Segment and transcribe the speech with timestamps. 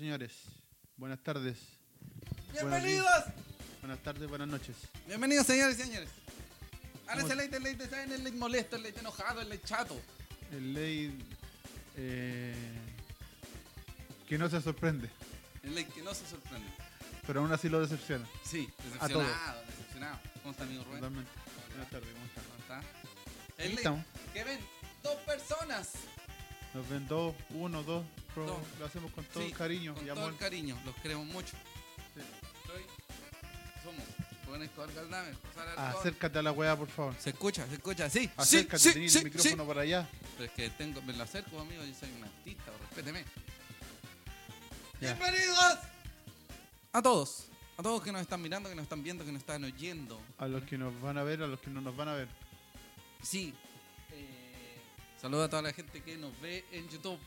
[0.00, 0.32] señores.
[0.96, 1.58] Buenas tardes.
[2.54, 3.06] ¡Bienvenidos!
[3.82, 4.74] Buenas tardes, buenas noches.
[5.06, 6.08] Bienvenidos, señores y señores.
[7.06, 8.12] Ahora ¿Cómo- ese leite, el ¿saben?
[8.12, 10.00] El leite molesto, el leite enojado, el leite chato.
[10.52, 11.18] El ley
[11.98, 12.54] eh,
[14.26, 15.10] que no se sorprende,
[15.62, 16.68] El leite que no se sorprende.
[17.26, 18.26] pero aún así lo decepciona.
[18.42, 20.18] Sí, decepcionado, decepcionado.
[20.40, 21.00] ¿Cómo está, amigo Rubén?
[21.00, 21.30] Totalmente.
[21.68, 22.44] Buenas tardes, ¿cómo están?
[22.44, 22.78] ¿Cómo está?
[22.78, 24.04] Aquí El estamos.
[24.32, 24.60] que ven
[25.02, 25.90] dos personas.
[26.74, 28.58] Nos ven dos, uno, dos, pero Dos.
[28.78, 30.32] lo hacemos con todo Sí, el cariño Con y todo amor.
[30.32, 31.56] el cariño, los queremos mucho.
[32.14, 32.20] Sí.
[32.66, 32.82] Soy,
[33.82, 34.04] somos
[34.46, 35.38] Rubén Escobar Alarcón.
[35.76, 37.14] Acércate a la weá, por favor.
[37.18, 38.30] Se escucha, se escucha, sí.
[38.36, 40.08] Acércate, sí, tenés el sí, micrófono por allá.
[40.36, 43.24] Pero es que tengo, me lo acerco, amigo, yo soy un artista, respéteme.
[45.00, 45.14] Ya.
[45.14, 45.78] ¡Bienvenidos!
[46.92, 47.46] A todos,
[47.78, 50.20] a todos que nos están mirando, que nos están viendo, que nos están oyendo.
[50.38, 52.28] A los que nos van a ver, a los que no nos van a ver.
[53.22, 53.54] Sí.
[55.20, 57.18] Eh, saludo a toda la gente que nos ve en YouTube,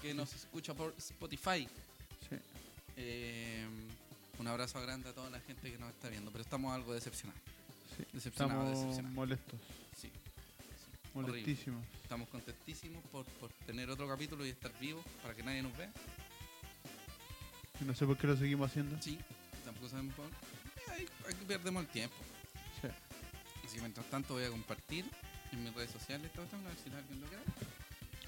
[0.00, 1.68] que nos escucha por Spotify.
[2.28, 2.36] Sí.
[2.96, 3.66] Eh,
[4.38, 7.40] un abrazo grande a toda la gente que nos está viendo, pero estamos algo decepcionados.
[7.96, 8.04] sí.
[8.12, 9.60] Decepcionado, Estamos molestos,
[9.96, 10.08] Sí.
[10.08, 10.10] sí,
[11.14, 11.32] horrible.
[11.42, 11.84] molestísimos.
[12.02, 15.92] Estamos contentísimos por, por tener otro capítulo y estar vivos para que nadie nos vea.
[17.80, 19.00] Y No sé por qué lo seguimos haciendo.
[19.02, 19.18] Sí,
[19.64, 20.30] tampoco sabemos por Eh,
[20.92, 22.14] ahí- Aquí perdemos el tiempo.
[22.80, 22.88] Sí.
[23.64, 25.04] Así que mientras tanto voy a compartir
[25.52, 27.42] en mis redes sociales todo esto, a ver si alguien lo quiere.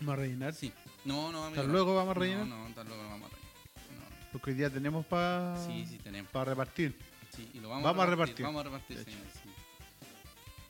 [0.01, 0.55] Vamos a rellenar.
[0.55, 0.73] Sí.
[1.05, 1.61] No, no, amigo.
[1.61, 1.73] ¿Hasta no.
[1.73, 2.47] luego vamos a rellenar?
[2.47, 4.29] No, no, hasta luego no vamos a rellenar.
[4.33, 5.57] Porque hoy día tenemos para.
[5.67, 6.31] Sí, sí, tenemos.
[6.33, 6.97] repartir.
[7.35, 8.45] Sí, y lo vamos, Vamos a a repartir.
[8.45, 9.13] Vamos a repartir, sí.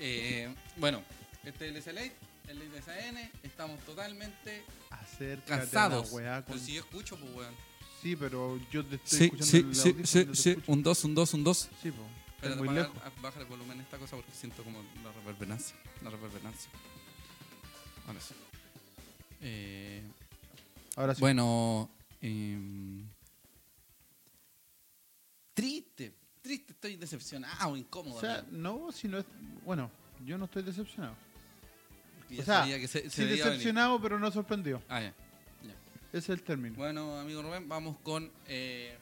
[0.01, 1.03] Eh, bueno,
[1.45, 2.03] este es el SLA,
[2.49, 3.17] el ley de SAN.
[3.43, 6.13] Estamos totalmente Acércate cansados.
[6.13, 7.55] weá con- Pero si yo escucho, pues, weón.
[8.03, 10.63] Sí, pero yo te estoy Sí, escuchando sí, en el sí, sí, sí.
[10.69, 11.69] Un 2, un 2, un 2.
[11.83, 12.03] Sí, po.
[12.41, 13.23] Pero muy baja, lejos.
[13.23, 15.77] baja el volumen esta cosa porque siento como la reverberancia.
[16.03, 16.71] La reverberancia.
[18.07, 18.35] Ahora sí.
[19.41, 20.03] Eh,
[20.97, 21.21] Ahora sí.
[21.21, 21.91] bueno,
[22.21, 23.07] em,
[25.55, 28.17] triste, triste, estoy decepcionado, incómodo.
[28.17, 29.25] o sea, no, si no es.
[29.65, 29.91] Bueno,
[30.25, 31.17] yo no estoy decepcionado.
[32.39, 33.45] o sea, que se, se Sí, venir.
[33.45, 34.83] decepcionado, pero no sorprendido.
[34.89, 35.15] Ah, ya.
[36.11, 36.75] Ese es el término.
[36.77, 38.33] Bueno, amigo Rubén, vamos con.
[38.47, 38.97] Eh,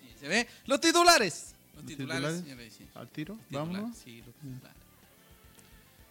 [0.00, 0.46] sí, ¿Se ve?
[0.66, 1.55] Los titulares.
[1.76, 2.72] Los ¿Los titulares, titulares?
[2.72, 2.88] sí.
[2.94, 3.96] Al tiro, vámonos.
[3.96, 4.82] Sí, los titulares.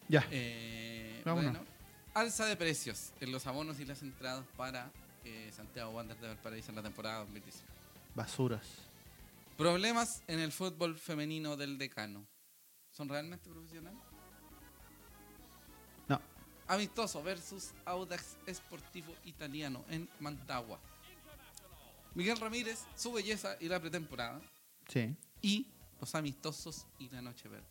[0.07, 0.25] Ya.
[0.31, 1.51] Eh, Vámonos.
[1.53, 1.65] bueno,
[2.13, 4.91] alza de precios en los abonos y las entradas para
[5.23, 7.67] eh, Santiago Wanderers de Valparaíso en la temporada 2019.
[8.13, 8.67] Basuras.
[9.57, 12.25] Problemas en el fútbol femenino del decano.
[12.91, 13.99] ¿Son realmente profesionales?
[16.07, 16.21] No.
[16.67, 20.79] Amistoso versus Audax Esportivo Italiano en Mantagua.
[22.13, 24.39] Miguel Ramírez, su belleza y la pretemporada.
[24.87, 25.15] Sí.
[25.45, 25.67] Y
[25.99, 27.65] los amistosos y la Noche Verde.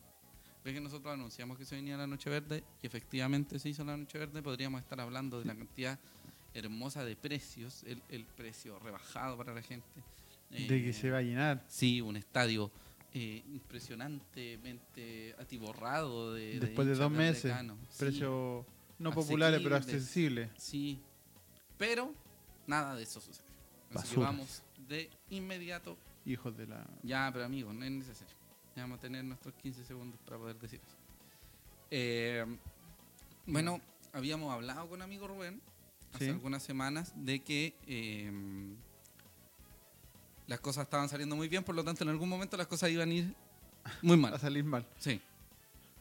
[0.65, 3.97] Ve que nosotros anunciamos que se venía la Noche Verde y efectivamente se hizo la
[3.97, 4.43] Noche Verde.
[4.43, 5.99] Podríamos estar hablando de la cantidad
[6.55, 9.89] hermosa de precios, el, el precio rebajado para la gente.
[10.51, 11.65] De Eh, que se va a llenar.
[11.69, 12.71] Sí, un estadio
[13.13, 16.61] eh, impresionantemente atiborrado de.
[16.61, 17.43] Después de hinchas dos meses.
[17.45, 17.77] Decano.
[17.91, 18.65] Sí, Precios
[18.99, 20.51] no populares, pero accesibles.
[20.57, 21.01] Sí,
[21.77, 22.15] pero
[22.67, 23.51] nada de eso sucedió.
[23.95, 25.97] Así que vamos de inmediato
[26.27, 26.87] Hijos de la.
[27.03, 28.35] ya, pero amigos, no es necesario.
[28.77, 30.97] Ya vamos a tener nuestros 15 segundos para poder decir eso.
[31.91, 32.45] Eh,
[33.47, 33.81] bueno,
[34.13, 35.61] habíamos hablado con amigo Rubén
[36.15, 36.31] hace Sí.
[36.31, 38.33] algunas semanas de que eh,
[40.47, 43.11] las cosas estaban saliendo muy bien, por lo tanto en algún momento las cosas iban
[43.11, 43.35] a ir
[44.03, 44.41] muy A mal.
[44.41, 44.87] salir mal.
[44.99, 45.21] Sí.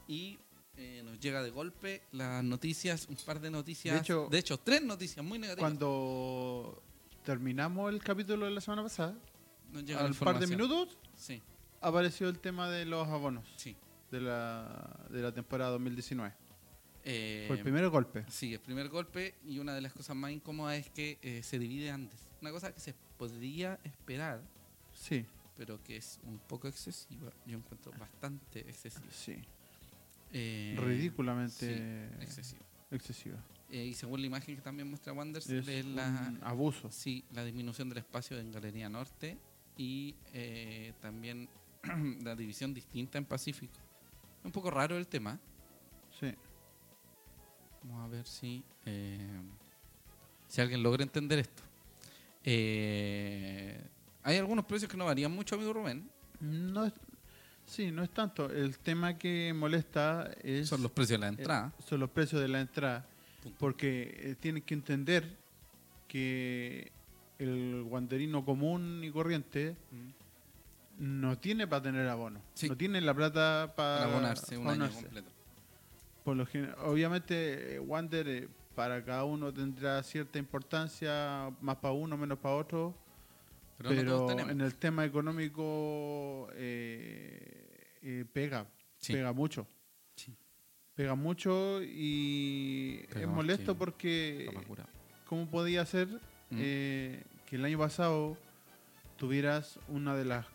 [0.07, 0.37] Y
[0.77, 4.57] eh, nos llega de golpe las noticias, un par de noticias, De hecho- de hecho
[4.57, 5.69] tres noticias muy negativas.
[5.69, 6.81] Cuando
[7.23, 9.15] terminamos el capítulo de la semana pasada,
[9.81, 11.41] llega al par de minutos, Sí,
[11.81, 13.75] apareció el tema de los abonos sí.
[14.11, 16.33] de la, de la temporada 2019.
[17.05, 18.25] Eh, Fue el primer golpe.
[18.29, 21.59] Sí, el primer golpe y una de las cosas más incómodas es que eh, se
[21.59, 22.19] divide antes.
[22.41, 24.41] Una cosa que se podría esperar,
[24.93, 25.25] Sí,
[25.57, 27.31] pero que es un poco excesiva.
[27.45, 29.05] Yo encuentro bastante excesiva.
[29.11, 29.35] sí.
[30.31, 32.61] Eh, Ridículamente sí, excesiva.
[32.91, 33.37] excesiva.
[33.69, 36.89] Eh, y según la imagen que también muestra Wanders, Es es la, un abuso.
[36.91, 39.37] sí, la disminución del espacio en Galería Norte
[39.77, 41.49] y eh, también
[42.23, 43.73] la división distinta en Pacífico.
[44.43, 45.39] Un poco raro el tema.
[46.19, 46.33] Sí.
[47.83, 49.41] Vamos a ver si, eh,
[50.47, 51.63] si alguien logra entender esto.
[52.43, 53.81] Eh,
[54.23, 56.09] hay algunos precios que no varían mucho, amigo Rubén.
[56.39, 56.93] No es,
[57.65, 58.49] sí, no es tanto.
[58.49, 61.73] El tema que molesta es, Son los precios de la eh, entrada.
[61.85, 63.05] son los precios de la entrada.
[63.41, 63.57] Punto.
[63.59, 65.37] Porque eh, tienen que entender
[66.07, 66.91] que
[67.39, 70.09] el guanderino común y corriente Mm.
[71.21, 72.41] no tiene para tener abono.
[72.53, 72.69] Sí.
[72.69, 75.29] No tiene la plata para abonarse un año completo.
[76.23, 81.93] Por lo gen- obviamente, eh, Wander, eh, para cada uno tendrá cierta importancia, más para
[81.93, 82.95] uno, menos para otro.
[83.77, 88.65] Pero, no en el tema económico eh, eh, pega,
[88.97, 89.13] Sí.
[89.13, 89.67] pega mucho.
[90.15, 90.33] Sí.
[90.95, 94.51] Pega mucho y es molesto que porque.
[95.25, 96.07] ¿cómo podía ser
[96.53, 96.59] Mm.
[96.61, 98.37] eh, que el año pasado
[99.17, 100.45] tuvieras una de las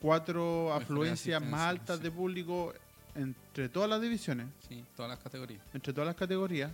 [0.00, 2.02] cuatro afluencias más altas sí.
[2.04, 2.72] de público
[3.14, 5.60] entre todas las divisiones, Sí, todas las categorías.
[5.74, 6.70] entre todas las categorías?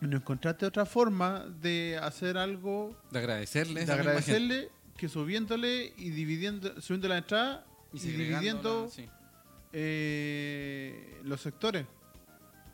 [0.00, 3.84] Y no encontraste otra forma de hacer algo, De agradecerle.
[3.84, 9.08] de agradecerle que subiéndole y dividiendo, subiendo la entrada y, dividiendo sí.
[9.72, 11.86] eh, los sectores,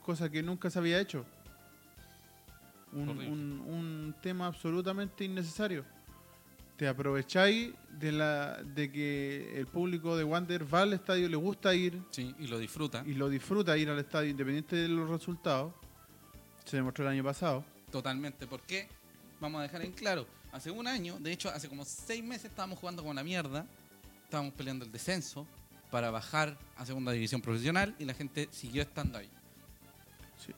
[0.02, 1.24] cosa que nunca se había hecho.
[2.94, 3.28] Un, Horrible.
[3.28, 5.84] un- un tema absolutamente innecesario.
[6.76, 11.74] Te aprovecháis de la de que el público de Wander va al estadio, le gusta
[11.74, 13.02] ir Sí, y lo disfruta.
[13.06, 15.72] y lo disfruta ir al estadio independiente de los resultados.
[16.64, 17.64] Se demostró el año pasado.
[17.92, 18.46] Totalmente.
[18.46, 18.88] ¿Por qué?
[19.40, 20.26] Vamos a dejar en claro.
[20.52, 23.66] Hace un año, de hecho, hace como seis meses estábamos jugando con la mierda.
[24.24, 25.46] Estábamos peleando el descenso
[25.90, 29.28] para bajar a segunda división profesional y la gente siguió estando ahí.
[30.44, 30.52] Sí.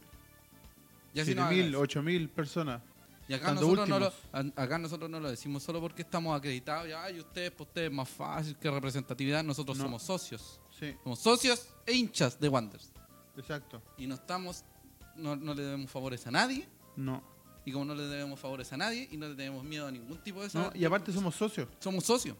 [1.16, 2.00] Y así nos 7.000, agradece.
[2.00, 2.82] 8.000 personas.
[3.28, 4.12] Y acá nosotros, no lo,
[4.54, 6.88] acá nosotros no lo decimos solo porque estamos acreditados.
[6.88, 9.42] Ya, y ustedes, pues ustedes más fácil que representatividad.
[9.42, 9.84] Nosotros No.
[9.84, 10.60] somos socios.
[10.78, 12.92] Sí, Somos socios e hinchas de Wanderers.
[13.36, 13.82] exacto.
[13.96, 14.64] Y no estamos,
[15.16, 16.68] no, no le debemos favores a nadie.
[16.94, 17.22] No.
[17.64, 20.18] Y como no le debemos favores a nadie y no le tenemos miedo a ningún
[20.22, 20.70] tipo de no.
[20.74, 21.66] Y aparte somos socios.
[21.80, 22.36] somos socios.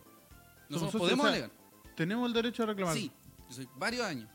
[0.69, 1.51] Nosotros socios, podemos o sea, alegar.
[1.97, 2.95] Tenemos el derecho a reclamar.
[2.95, 3.11] Sí,
[3.49, 4.29] yo soy varios años.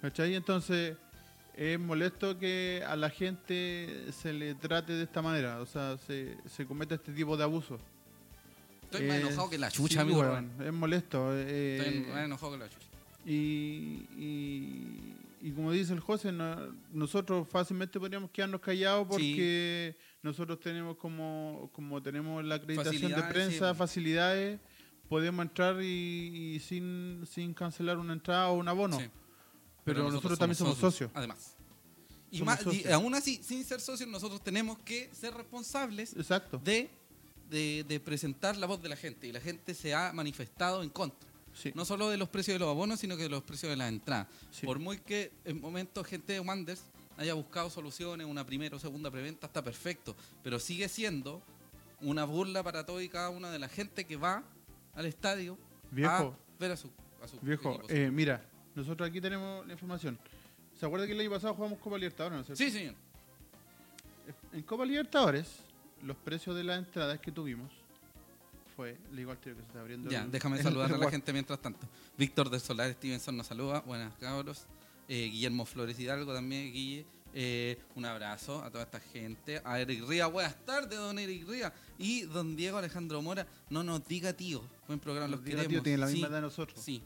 [0.00, 0.34] ¿Cachai?
[0.34, 0.96] Entonces
[1.56, 6.36] es molesto que a la gente se le trate de esta manera, o sea, se,
[6.46, 7.78] se cometa este tipo de abuso.
[8.84, 10.20] Estoy más Es- enojado que la chucha, Eh, sí, amigo.
[10.20, 11.30] weón, es molesto.
[11.34, 12.86] eh, Estoy más enojado que la chucha.
[13.24, 20.60] y, y, y como dice el José, no- nosotros fácilmente podríamos quedarnos callados porque nosotros
[20.60, 23.78] tenemos como, como tenemos la acreditación de prensa, sí.
[23.78, 24.58] facilidades,
[25.08, 28.98] podemos entrar y, y sin, sin cancelar una entrada o un abono.
[29.84, 31.10] Pero, nosotros, también somos socios.
[31.14, 31.56] Además.
[32.30, 36.58] Y, Somos más, y aún así, sin ser socios, nosotros tenemos que ser responsables Exacto.
[36.64, 36.90] de,
[37.50, 39.26] de, de presentar la voz de la gente.
[39.26, 41.28] Y la gente se ha manifestado en contra.
[41.54, 41.72] Sí.
[41.74, 43.90] No solo de los precios de los abonos, sino que de los precios de las
[43.90, 44.28] entradas.
[44.50, 44.64] Sí.
[44.64, 46.80] Por muy que en momentos gente de Wanders
[47.18, 50.16] haya buscado soluciones, una primera o segunda preventa, está perfecto.
[50.42, 51.42] Pero sigue siendo
[52.00, 54.42] una burla para todo y cada una de la gente que va
[54.94, 55.58] al estadio
[55.90, 56.88] Viejo, a ver a su,
[57.22, 58.42] a su viejo, eh, mira,
[58.74, 60.18] nosotros aquí tenemos la información.
[60.78, 62.38] ¿Se acuerda que el año pasado jugamos Copa Libertadores?
[62.38, 62.62] ¿no cierto?
[62.64, 62.94] sí, señor.
[64.52, 65.48] En Copa Libertadores,
[66.02, 67.70] los precios de las entradas que tuvimos
[68.76, 70.10] fue, le digo al tío que se está abriendo.
[70.10, 71.86] Ya, el- déjame el- saludar el a la gente mientras tanto.
[72.16, 73.80] Víctor del Solar Stevenson nos saluda.
[73.80, 74.66] Buenas cabros.
[75.08, 77.04] Eh, Guillermo Flores Hidalgo también, Guille.
[77.34, 79.60] Eh, un abrazo a toda esta gente.
[79.64, 81.72] A Eric Ría, buenas tardes, don Eric Ría.
[81.98, 84.62] Y don Diego Alejandro Mora, no nos diga tío.
[84.86, 85.68] Buen programa, los queremos.
[85.68, 86.80] tío, tienen la sí, misma edad de nosotros.
[86.80, 87.02] sí,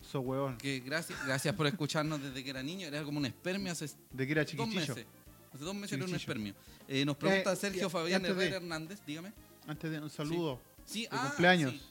[0.00, 0.56] So huevón.
[0.58, 2.86] que gracias, gracias por escucharnos desde que era niño.
[2.88, 5.06] Era como un espermio hace De que era dos meses.
[5.52, 6.54] Hace dos meses era un espermio.
[6.88, 9.32] Eh, nos pregunta Eh, Sergio Fabián de- Herrera Hernández, dígame.
[9.66, 11.72] Antes de un saludo Sí, de ah, cumpleaños.
[11.72, 11.82] sí.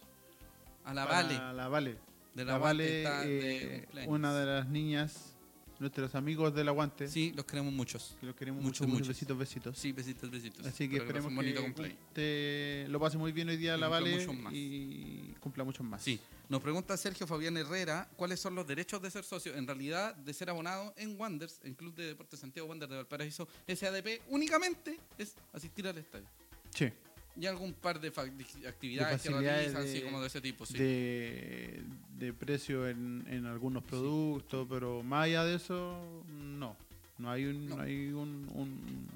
[0.85, 1.33] A la Vale.
[1.53, 1.97] La Vale.
[2.33, 5.35] De La, la Vale, Vale está de eh, una de las niñas,
[5.79, 8.15] nuestros amigos del Aguante, Sí, los queremos muchos.
[8.19, 9.07] que los queremos muchos, mucho, muchos muchos.
[9.07, 9.77] besitos, besitos.
[9.77, 10.65] Sí, besitos, besitos.
[10.65, 11.97] Así que esperemos que cumpleaños.
[12.13, 16.03] te lo pase muy bien hoy día Que la Vale y cumpla muchos más.
[16.03, 16.19] Sí,
[16.49, 19.55] nos pregunta Sergio Fabián Herrera cuáles son los derechos de ser socio.
[19.55, 23.47] En realidad, de ser abonado en Wanders, en Club de Deportes Santiago Wander de Valparaíso,
[23.67, 26.27] SADP, únicamente es asistir al estadio.
[26.75, 26.91] Sí.
[27.39, 30.65] Y algún par de, fa- de actividades que realizan, de- así como de ese tipo.
[30.65, 30.77] Sí.
[30.77, 31.81] de,
[32.17, 36.75] de precio en, en algunos productos, pero más allá de eso, no.
[37.17, 37.75] No hay un, No.
[37.77, 39.07] no hay un, un-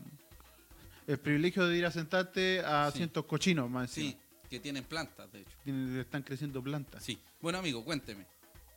[1.06, 2.98] el privilegio de ir a sentarte a Sí.
[3.00, 4.24] cientos cochinos más Sí, encima.
[4.50, 5.58] que tienen plantas, de hecho.
[5.66, 7.04] Tienen- están creciendo plantas.
[7.04, 7.18] Sí.
[7.42, 8.26] Bueno, amigo, cuénteme.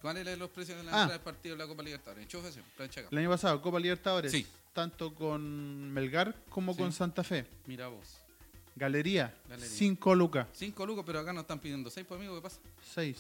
[0.03, 1.03] ¿Cuáles son los precios de la Ah.
[1.03, 2.23] entrada del partido de la Copa Libertadores?
[2.25, 3.09] Enchúfese, plancha acá.
[3.13, 4.45] El año pasado, Copa Libertadores, Sí.
[4.73, 6.79] tanto con Melgar como Sí.
[6.81, 7.47] con Santa Fe.
[7.67, 8.19] Mira vos.
[8.77, 9.69] Galería, Galería.
[9.71, 12.61] 5 lucas, Cinco lucas, pero acá nos están pidiendo seis, pues amigo, ¿qué pasa?
[12.95, 13.17] 6.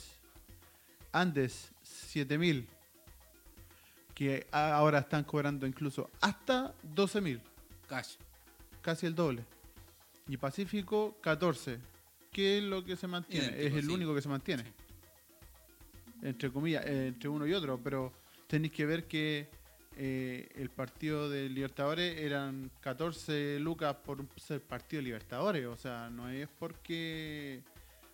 [1.12, 2.68] Andes, 7000.
[4.14, 7.40] Que ahora están cobrando incluso hasta 12000.
[7.88, 8.16] Cash.
[8.82, 9.44] casi el doble.
[10.28, 11.78] Y Pacífico, 14.
[12.32, 13.46] ¿Qué es lo que se mantiene?
[13.46, 13.92] Idéntico, es el sí.
[13.94, 14.62] único que se mantiene.
[14.64, 14.70] Sí.
[16.22, 17.80] Entre comillas, eh, entre uno y otro.
[17.82, 18.12] Pero
[18.46, 19.48] tenéis que ver que
[19.96, 25.66] eh, el partido de Libertadores eran 14 lucas por ser partido de Libertadores.
[25.66, 27.62] O sea, no es porque.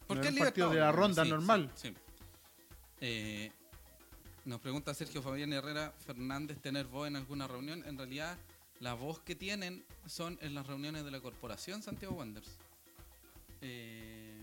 [0.07, 1.71] ¿Por no el partido de la ronda Sí, normal.
[1.75, 1.95] sí, sí.
[3.01, 3.51] Eh,
[4.45, 7.83] nos pregunta Sergio Fabián Herrera Fernández, ¿tener voz en alguna reunión?
[7.87, 8.37] En realidad,
[8.81, 12.57] la voz que tienen son en las reuniones de la corporación Santiago Wanderers.
[13.61, 14.39] Eh,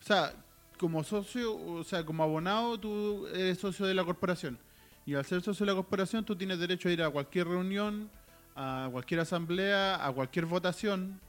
[0.00, 0.32] O sea,
[0.78, 4.58] como socio, o sea, como abonado, tú eres socio de la corporación.
[5.04, 8.10] Y al ser socio de la corporación, tú tienes derecho a ir a cualquier reunión,
[8.54, 11.20] a cualquier asamblea, a cualquier votación.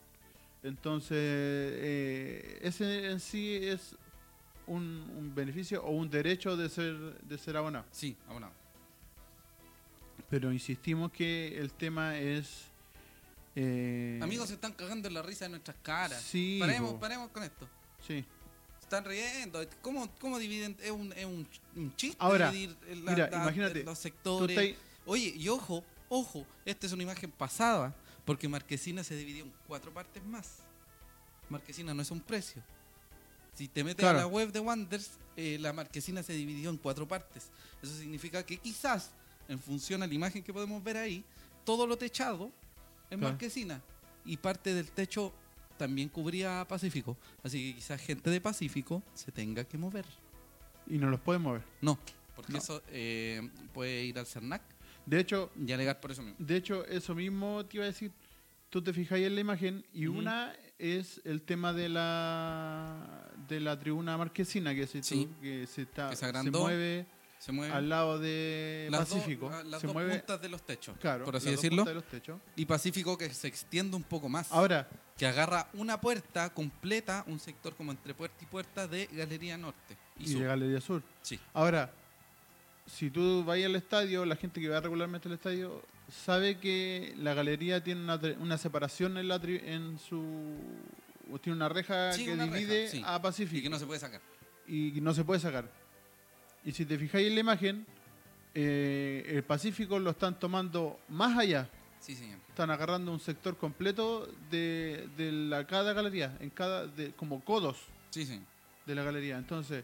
[0.63, 3.95] Entonces, eh, ese en sí es
[4.67, 4.83] un,
[5.17, 7.85] un beneficio o un derecho de ser, de ser abonado.
[7.91, 8.53] sí, abonado.
[10.29, 12.65] Pero insistimos que el tema es...
[13.55, 16.21] eh, Amigos se están cagando en la risa de nuestras caras.
[16.21, 16.99] Sí, paremos, po.
[16.99, 17.67] paremos con esto.
[18.05, 18.23] Sí.
[18.89, 19.63] Están riendo.
[19.83, 20.75] ¿Cómo, cómo dividen?
[20.81, 24.57] Es un, es un, un chiste Ahora, dividir mira, imagínate, los sectores.
[24.57, 27.93] estás- Oye, y ojo, ojo, esta es una imagen pasada,
[28.25, 30.57] porque Marquesina se dividió en cuatro partes más.
[31.49, 32.63] Marquesina no es un precio.
[33.53, 34.17] Si te metes Claro.
[34.17, 37.51] a la web de Wonders, eh, la Marquesina se dividió en cuatro partes.
[37.83, 39.11] Eso significa que quizás,
[39.47, 41.23] en función a la imagen que podemos ver ahí,
[41.63, 42.51] todo lo techado
[43.11, 43.33] es Claro.
[43.33, 43.83] Marquesina.
[44.25, 45.31] Y parte del techo
[45.79, 47.17] también cubría Pacífico.
[47.41, 50.05] Así que quizás gente de Pacífico se tenga que mover.
[50.87, 51.63] y no los podemos mover.
[51.81, 51.97] No,
[52.35, 52.57] porque No.
[52.59, 54.61] eso eh, puede ir al CERNAC
[55.05, 56.35] De hecho, y alegar por eso mismo.
[56.39, 58.11] De hecho, eso mismo te iba a decir.
[58.69, 63.59] Tú te fijas ahí en la imagen y una es el tema de la de
[63.59, 65.27] la tribuna marquesina que se, Sí.
[65.41, 67.05] que se está Que se mueve
[67.39, 69.45] Se mueve al lado de las Pacífico.
[69.49, 71.77] dos, ah, las se dos mueve, puntas de los techos, claro, por así las decirlo.
[71.77, 72.41] puntas de los techos.
[72.57, 74.51] Y Pacífico que se extiende un poco más.
[74.51, 79.57] Ahora, que agarra una puerta completa, un sector como entre puerta y puerta de Galería
[79.57, 79.97] Norte.
[80.19, 80.41] Y, y, Sur.
[80.41, 81.01] de Galería Sur.
[81.21, 81.39] Sí.
[81.53, 81.91] Ahora,
[82.85, 85.81] si tú vas al estadio, la gente que va regularmente al estadio
[86.11, 90.57] sabe que la galería tiene una, una separación en la tri- en su
[91.43, 93.01] tiene una reja Sí, que una reja, divide sí.
[93.05, 94.19] a Pacífico Y que no se puede sacar.
[94.67, 95.69] y no se puede sacar.
[96.65, 97.85] Y si te fijáis en la imagen,
[98.53, 101.69] eh, el Pacífico lo están tomando más allá.
[101.99, 102.39] Sí, señor.
[102.49, 107.77] Están agarrando un sector completo de, de la cada galería, en cada de, como codos
[108.09, 108.45] Sí, señor.
[108.85, 109.37] de la galería.
[109.37, 109.83] Entonces,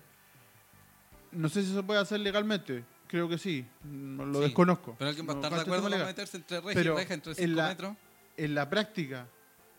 [1.32, 2.84] no sé si se puede hacer legalmente.
[3.08, 3.66] Creo que sí.
[3.84, 4.96] No lo Sí, desconozco.
[4.98, 6.84] Pero alguien va a No estar de cacho el acuerdo con meterse entre reja y
[6.84, 7.96] reja, entre en 5 la- metros.
[8.38, 9.28] En la práctica,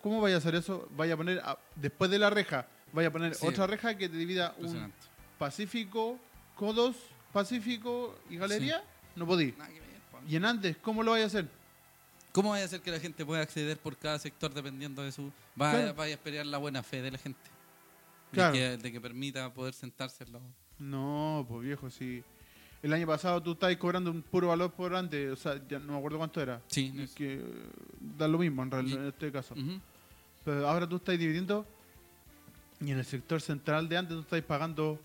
[0.02, 0.88] ¿cómo vaya a hacer eso?
[0.96, 3.46] Vaya a poner, a- después de la reja, vaya a poner Sí.
[3.46, 4.92] otra reja que te divida un.
[5.38, 6.18] Pacífico,
[6.56, 6.96] Codos,
[7.32, 8.82] Pacífico y Galería.
[9.14, 9.52] No podí.
[9.52, 10.18] Nada que ver, po.
[10.28, 11.48] Y en Andes, ¿cómo lo vaya a hacer?
[12.32, 15.30] ¿Cómo vaya a hacer que la gente pueda acceder por cada sector dependiendo de su...
[15.60, 15.94] Va, Claro.
[15.94, 17.40] Vaya a esperar la buena fe de la gente.
[18.32, 18.52] Claro.
[18.52, 20.42] De, que, de que permita poder sentarse en los...
[20.78, 22.22] No, pues viejo, si
[22.82, 25.92] el año pasado tú estabas cobrando un puro valor por antes, o sea, ya no
[25.92, 26.60] me acuerdo cuánto era.
[26.68, 26.92] Sí.
[26.98, 27.42] Es que eh,
[28.18, 29.54] da lo mismo en realidad en este caso.
[30.44, 31.66] Pero ahora tú estás dividiendo
[32.80, 35.00] y en el sector central de antes tú estás pagando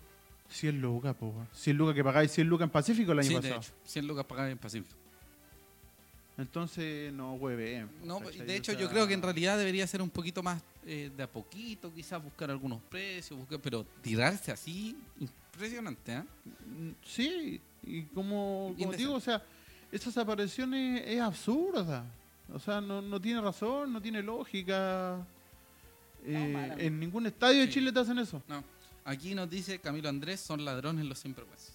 [0.52, 1.48] 100 lucas, po, weón.
[1.52, 3.60] 100 lucas que pagáis 100 lucas en Pacífico el año Sí, de pasado.
[3.60, 3.72] hecho.
[3.84, 4.96] 100 lucas pagadas en Pacífico.
[6.38, 7.86] Entonces, no hueve.
[8.04, 8.46] No, ¿cachai?
[8.46, 11.10] de O hecho, sea, yo creo que en realidad debería ser un poquito más eh,
[11.14, 16.22] de a poquito, quizás buscar algunos precios, buscar, pero tirarse así, impresionante, ¿eh?
[16.66, 19.42] mm, Sí, y como, como digo, o sea,
[19.92, 22.04] esas apariciones es absurda.
[22.52, 25.18] O sea, no, no tiene razón, no tiene lógica.
[26.24, 27.68] Eh, en ningún estadio de.
[27.68, 28.42] Chile te hacen eso.
[28.48, 28.62] No.
[29.04, 31.72] Aquí nos dice Camilo Andrés, son ladrones los sinvergüenzas.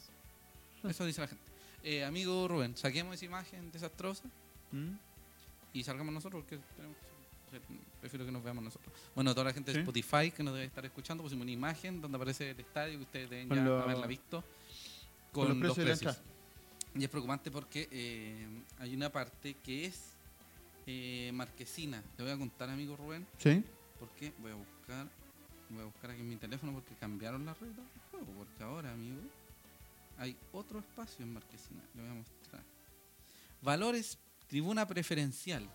[0.87, 1.43] Eso dice la gente.
[1.83, 4.23] Eh, amigo Rubén, saquemos esa imagen desastrosa
[4.71, 4.91] ¿Mm?
[5.73, 6.97] y salgamos nosotros porque tenemos
[8.01, 8.93] prefiero que nos veamos nosotros.
[9.15, 9.79] Bueno, toda la gente de Sí.
[9.79, 13.29] Spotify que nos debe estar escuchando, pusimos una imagen donde aparece el estadio que ustedes
[13.29, 14.43] deben ya lo- haberla visto
[15.31, 16.17] con con, los precios de precios.
[16.95, 18.47] Y es preocupante porque eh,
[18.79, 20.13] hay una parte que es
[20.87, 22.01] eh, marquesina.
[22.17, 23.63] Le voy a contar, amigo Rubén, ¿Sí?
[23.99, 25.07] porque voy a buscar
[25.73, 28.33] voy a buscar aquí en mi teléfono porque cambiaron las reglas del juego.
[28.37, 29.17] Porque ahora, amigo,
[30.17, 31.81] hay otro espacio en Marquesina.
[31.95, 32.63] Le voy a mostrar.
[33.61, 35.67] Valores tribuna preferencial.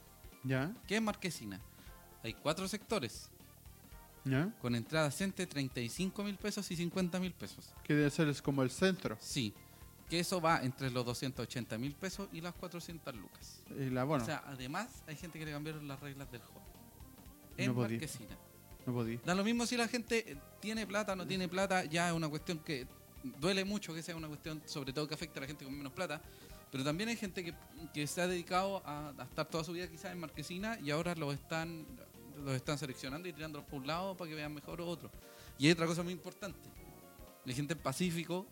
[0.44, 0.72] ¿Ya?
[0.86, 1.60] ¿Qué es Marquesina?
[2.24, 3.28] Hay cuatro sectores
[4.24, 4.52] ¿Ya?
[4.60, 7.72] con entradas entre 35 mil pesos y 50 mil pesos.
[7.84, 9.16] Que debe ser es como el centro.
[9.20, 9.52] Sí,
[10.08, 13.62] que eso va entre los 280 mil pesos y las 400 lucas.
[13.70, 16.66] Y la, bueno, O sea, además hay gente que le cambiaron las reglas del juego.
[17.56, 17.80] En No.
[17.80, 18.36] Marquesina.
[18.86, 19.18] No podí.
[19.24, 22.28] Da lo mismo si la gente tiene plata o no tiene plata, ya es una
[22.28, 22.86] cuestión que
[23.40, 25.92] duele mucho que sea una cuestión, sobre todo que afecta a la gente con menos
[25.92, 26.20] plata.
[26.70, 27.54] Pero también hay gente que,
[27.92, 31.14] que se ha dedicado a, a estar toda su vida quizás en Marquesina y ahora
[31.14, 31.86] los están,
[32.42, 35.10] los están seleccionando y tirándolos por un lado para que vean mejor o otro.
[35.58, 36.58] Y hay otra cosa muy importante.
[37.44, 38.46] La gente en Pacífico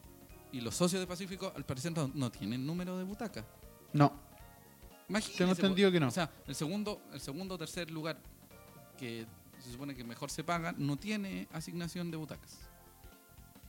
[0.52, 3.44] y los socios de Pacífico al parecer no, no tienen número de butaca.
[3.92, 4.12] No,
[5.10, 6.06] Imagínese, tengo entendido que no.
[6.06, 8.16] O sea, el segundo, el segundo o tercer lugar
[8.96, 9.26] que
[9.60, 12.58] se supone que mejor se paga no tiene asignación de butacas.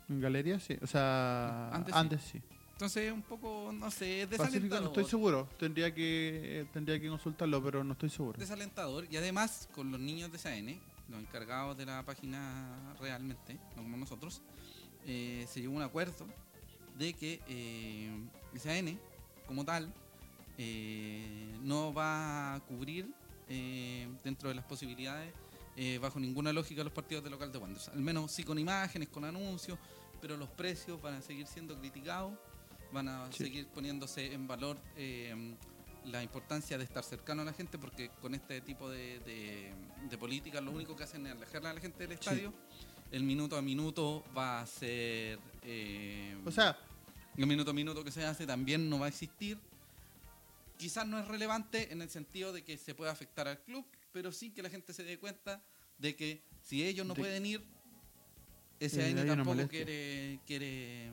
[0.09, 0.77] En galería sí.
[0.81, 2.39] O sea, Antes antes, sí.
[2.39, 2.41] sí.
[2.73, 4.83] Entonces es un poco, no sé, es desalentador.
[4.83, 5.47] no estoy seguro.
[5.59, 8.39] Tendría que, tendría que consultarlo, pero no estoy seguro.
[8.39, 9.05] desalentador.
[9.11, 13.97] Y además, con los niños de SAN, los encargados de la página realmente, no como
[13.97, 14.41] nosotros,
[15.05, 16.25] eh, se llegó a un acuerdo
[16.97, 18.09] de que eh,
[18.57, 18.99] SAN,
[19.45, 19.93] como tal,
[20.57, 23.13] eh, no va a cubrir
[23.47, 25.33] eh, dentro de las posibilidades,
[25.75, 27.89] eh, bajo ninguna lógica, los partidos de local de Wanderers.
[27.89, 29.77] Al menos sí con imágenes, con anuncios,
[30.21, 32.33] pero los precios van a seguir siendo criticados,
[32.91, 33.45] van a Sí.
[33.45, 35.55] seguir poniéndose en valor eh,
[36.05, 39.71] la importancia de estar cercano a la gente, porque con este tipo de, de,
[40.09, 42.53] de políticas lo único que hacen es alejar a la gente del estadio.
[43.11, 45.37] El minuto a minuto va a ser...
[45.63, 46.77] eh, O sea,
[47.37, 49.57] el minuto a minuto que se hace también no va a existir.
[50.77, 54.31] Quizás no es relevante en el sentido de que se pueda afectar al club, pero
[54.31, 55.61] sí que la gente se dé cuenta
[55.97, 57.61] de que si ellos no De- pueden ir,
[58.79, 61.11] hay una tampoco quiere, quiere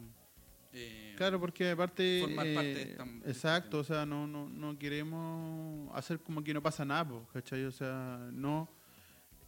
[0.73, 2.21] eh, claro, porque aparte.
[2.23, 6.21] formar parte de eh, esta- de este exacto, o sea, no, no, no queremos hacer
[6.21, 7.65] como que no pasa nada, po, ¿cachai?
[7.65, 8.69] O sea, no.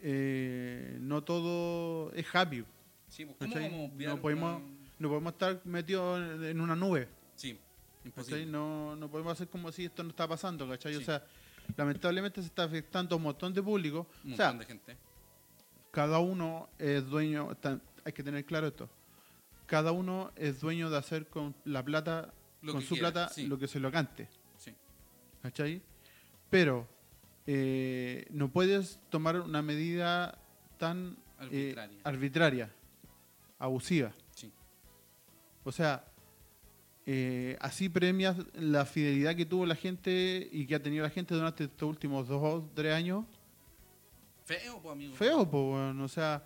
[0.03, 2.65] eh, no todo es happy.
[3.09, 7.09] sí, pues, ¿cómo No podemos- una- No podemos estar metidos en- una nube.
[7.35, 7.59] Sí,
[8.05, 8.45] imposible.
[8.47, 10.95] No, no podemos hacer como si esto no está pasando, ¿cachai?
[10.97, 11.25] O sea,
[11.77, 14.07] lamentablemente se está afectando a un montón de público.
[14.25, 14.97] Un o sea, montón de gente.
[15.91, 17.57] cada uno es dueño,
[18.05, 18.89] hay que tener claro esto,
[19.67, 23.47] cada uno es dueño de hacer con la plata, Lo con su quiera, plata, sí.
[23.47, 24.75] lo que se lo cante, Sí.
[25.43, 25.81] ¿cachai?
[26.51, 26.87] Pero
[27.47, 30.39] eh, no puedes tomar una medida
[30.79, 31.17] tan
[31.51, 32.01] eh, Arbitraria.
[32.05, 32.71] arbitraria,
[33.59, 34.13] abusiva.
[34.35, 34.53] Sí.
[35.65, 36.05] O sea,
[37.13, 41.35] eh, así premias la fidelidad que tuvo la gente y que ha tenido la gente
[41.35, 43.25] durante estos últimos dos o tres años.
[44.45, 45.17] Feo, pues, amigo.
[45.17, 46.45] Feo, pues, bueno, o sea.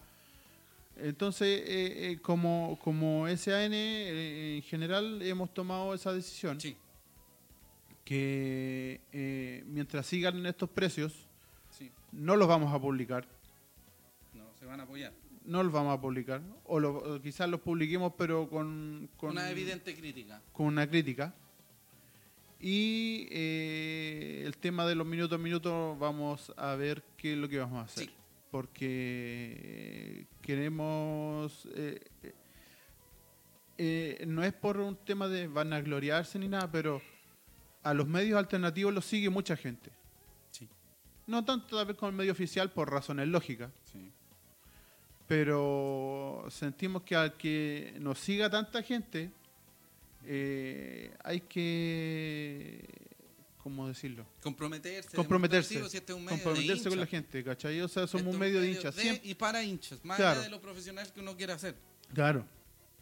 [0.97, 6.79] Entonces, eh, eh, como, como SAN, eh, en general hemos tomado esa decisión Sí,
[8.03, 11.27] que mientras sigan estos precios,
[11.69, 11.91] sí.
[12.11, 13.27] no los vamos a publicar.
[14.33, 15.13] No, se van a apoyar.
[15.45, 16.41] No los vamos a publicar.
[16.65, 20.41] O, lo- o quizás los publiquemos, pero con, con, Una evidente crítica.
[20.53, 21.35] con una crítica.
[22.61, 27.49] Y eh, el tema de los minutos a minutos, vamos a ver qué es lo
[27.49, 28.05] que vamos a hacer.
[28.07, 28.11] Sí.
[28.51, 31.69] Porque queremos.
[31.75, 32.01] eh,
[33.77, 37.03] eh, no es por un tema de vanagloriarse ni nada, pero
[37.83, 39.91] a los medios alternativos los sigue mucha gente.
[40.51, 40.69] Sí.
[41.27, 44.11] No tanto tal vez con el medio oficial por razones lógicas, Sí.
[45.27, 49.31] Pero sentimos que al que nos siga tanta gente,
[50.27, 52.85] eh, hay que.
[53.63, 54.27] ¿Cómo decirlo?
[54.43, 55.17] Comprometerse.
[55.17, 55.89] Comprometerse.
[55.89, 57.81] si este es un medio de Comprometerse con la gente, ¿cachai?
[57.81, 58.95] O sea, somos un medio de hinchas.
[58.95, 60.33] de y para hinchas, más Claro.
[60.41, 61.75] allá de lo profesional que uno quiera hacer.
[62.13, 62.45] Claro,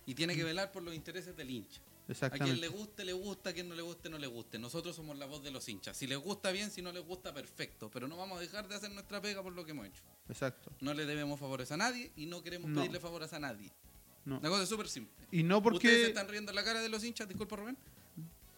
[0.06, 1.80] Y tiene que velar por los intereses del hincha.
[2.20, 4.58] A quien le guste, le gusta, a quien no le guste, no le guste.
[4.58, 5.96] Nosotros somos la voz de los hinchas.
[5.96, 7.90] Si les gusta bien, si no les gusta, perfecto.
[7.90, 10.02] Pero no vamos a dejar de hacer nuestra pega por lo que hemos hecho.
[10.28, 10.70] Exacto.
[10.80, 12.80] No le debemos favores a nadie y no queremos No.
[12.80, 13.70] pedirle favores a nadie.
[14.24, 14.38] No.
[14.40, 15.26] La cosa es súper simple.
[15.30, 16.06] Y no Ustedes se porque.
[16.06, 17.76] están riendo en la cara de los hinchas, disculpa Rubén.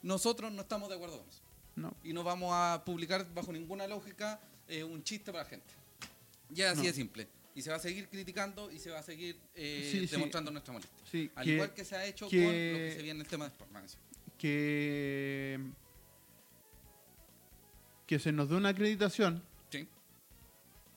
[0.02, 1.40] Nosotros no estamos de acuerdo con eso.
[1.76, 1.94] No.
[2.04, 5.66] Y no vamos a publicar bajo ninguna lógica eh, un chiste para la gente.
[6.50, 6.86] Ya así No.
[6.86, 7.28] de simple.
[7.54, 10.12] Y se va a seguir criticando y se va a seguir eh, Sí, sí.
[10.12, 10.98] demostrando nuestra molestia.
[11.10, 13.20] Sí, Al que- igual que se ha hecho que- con lo que se viene en
[13.20, 13.98] el tema de Sportmans.
[14.38, 15.60] que.
[18.06, 19.42] Que se nos dé una acreditación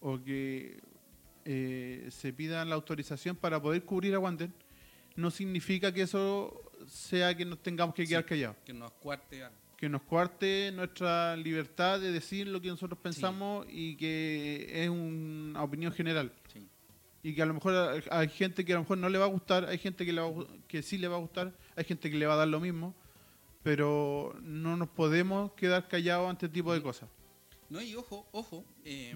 [0.01, 0.79] o que
[1.45, 4.49] eh, se pida la autorización para poder cubrir a Wander,
[5.15, 8.57] no significa que eso sea que nos tengamos que quedar callados.
[8.65, 9.57] que nos cuarte algo.
[9.77, 15.61] Que nos cuarte nuestra libertad de decir lo que nosotros pensamos y que es una
[15.63, 16.33] opinión general.
[16.51, 16.67] Sí.
[17.23, 19.29] Y que a lo mejor hay- gente que a lo mejor no le va a
[19.29, 22.09] gustar, hay gente que, le va a que sí le va a gustar, hay gente
[22.09, 22.95] que le va a dar lo mismo,
[23.63, 27.09] pero no nos podemos quedar callados ante este tipo de cosas.
[27.69, 29.15] No, y ojo, ojo, eh,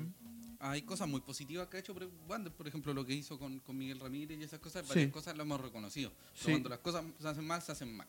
[0.59, 1.95] hay cosas muy positivas que ha hecho
[2.27, 5.11] Wander, por ejemplo, lo que hizo con, con Miguel Ramírez y esas cosas, varias Sí.
[5.11, 6.11] cosas lo hemos reconocido.
[6.35, 6.51] Sí.
[6.51, 8.07] Cuando las cosas se hacen mal, se hacen mal.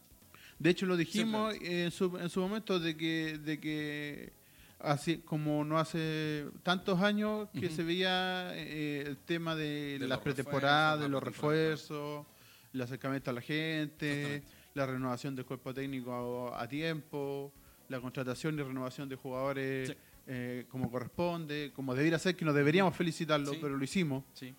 [0.58, 4.32] De hecho, lo dijimos en su, en su momento de que, de que
[4.78, 10.18] así como no hace tantos años que se veía eh, el tema de, De las
[10.20, 12.26] pretemporadas, de los refuerzos,
[12.72, 14.42] el acercamiento a la gente,
[14.74, 17.52] la renovación del cuerpo técnico a, a tiempo,
[17.88, 19.94] la contratación y renovación de jugadores Sí.
[20.28, 23.58] eh, como corresponde, como debiera ser, que nos deberíamos felicitarlo, Sí.
[23.60, 24.24] pero lo hicimos.
[24.32, 24.54] Sí.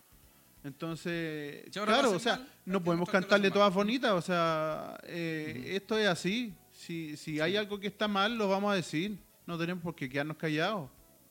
[0.64, 6.54] Entonces, claro, o sea, no podemos cantarle todas bonitas, o sea, eh, esto es así.
[6.72, 9.18] Si, si hay algo que está mal, lo vamos a decir.
[9.46, 10.90] No tenemos por qué quedarnos callados.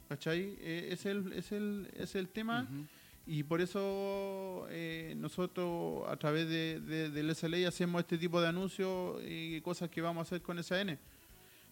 [0.08, 0.56] ¿Cachai?
[0.60, 2.68] Eh, es, el, es, el, es el tema.
[2.70, 2.84] Ujú.
[3.26, 8.48] Y por eso eh, nosotros a través de, de- del SLA hacemos este tipo de
[8.48, 10.98] anuncios y cosas que vamos a hacer con SAN.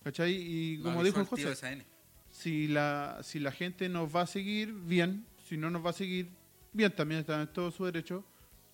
[0.03, 0.33] ¿Cachai?
[0.35, 1.55] Y como dijo José,
[2.31, 5.27] si la, si la gente nos va a seguir, bien.
[5.47, 6.29] Si no nos va a seguir,
[6.73, 8.25] bien, también está en todo su derecho.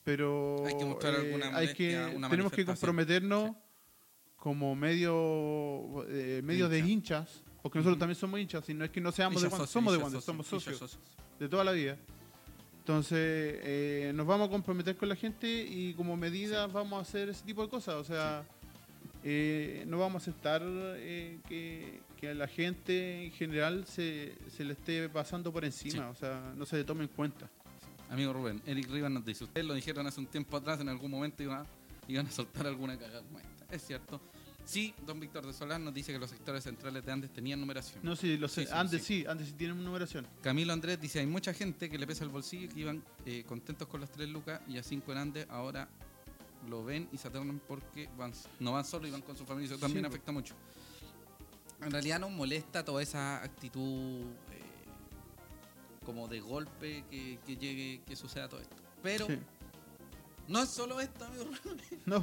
[0.04, 3.56] Pero Hay que mostrar eh, alguna hay que, molestia, una tenemos que comprometernos
[4.36, 6.92] como medio, eh, medio de Hincha.
[6.92, 9.92] hinchas, porque nosotros también somos hinchas, y no es que no seamos de Wander, somos
[9.92, 10.98] de Wander, somos socios
[11.40, 11.98] de toda la vida.
[12.78, 13.18] Entonces,
[13.64, 17.44] eh, nos vamos a comprometer con la gente y como medida vamos a hacer ese
[17.44, 17.96] tipo de cosas.
[17.96, 18.44] O sea,
[19.24, 24.64] eh, no vamos a aceptar eh, que, que a la gente en general se, se
[24.64, 26.10] le esté pasando por encima.
[26.10, 27.50] O sea, no se le tome en cuenta.
[28.10, 31.10] Amigo Rubén, Eric Rivas nos dice, ustedes lo dijeron hace un tiempo atrás, en algún
[31.10, 31.66] momento iba-
[32.08, 33.74] iban a soltar alguna cagada como esta.
[33.74, 34.20] Es cierto.
[34.64, 38.00] Sí, don Víctor de Solán nos dice que los sectores centrales de Andes tenían numeración.
[38.02, 38.62] No sé, lo sé.
[38.62, 39.20] Sí, sí, antes sí.
[39.22, 39.26] sí.
[39.28, 40.26] antes sí tienen numeración.
[40.42, 43.44] Camilo Andrés dice, hay mucha gente que le pesa el bolsillo y que iban eh,
[43.46, 45.88] contentos con las tres lucas y a cinco en Andes ahora
[46.68, 49.70] lo ven y se aterran porque van, no van solo y van con su familia.
[49.70, 50.54] Eso también Sí, afecta mucho.
[51.82, 54.22] En realidad nos molesta toda esa actitud
[56.06, 58.76] como de golpe que, que llegue, que suceda todo esto.
[59.02, 59.38] Pero Sí.
[60.48, 61.44] no es solo esto, amigo.
[62.06, 62.20] No.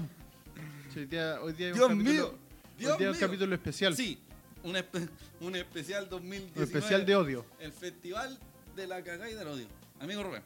[0.94, 2.38] Sí, hoy día, hoy día hay un capítulo, mío, hoy
[2.78, 3.28] Dios día hay un mío.
[3.28, 3.96] capítulo especial.
[3.96, 4.20] Sí,
[4.64, 5.10] un, espe-
[5.42, 6.58] un especial 2019.
[6.58, 7.46] un especial de odio.
[7.60, 8.40] El festival
[8.76, 9.68] de la cagada y del odio.
[10.00, 10.44] Amigo Rubén.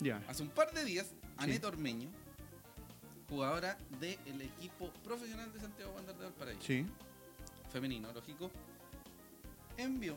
[0.00, 0.22] Ya.
[0.28, 2.08] Hace un par de días, Aneta Ormeño,
[3.28, 6.86] jugadora del equipo profesional de Santiago Wander de Valparaíso, Sí.
[7.72, 8.50] femenino, lógico,
[9.76, 10.16] envió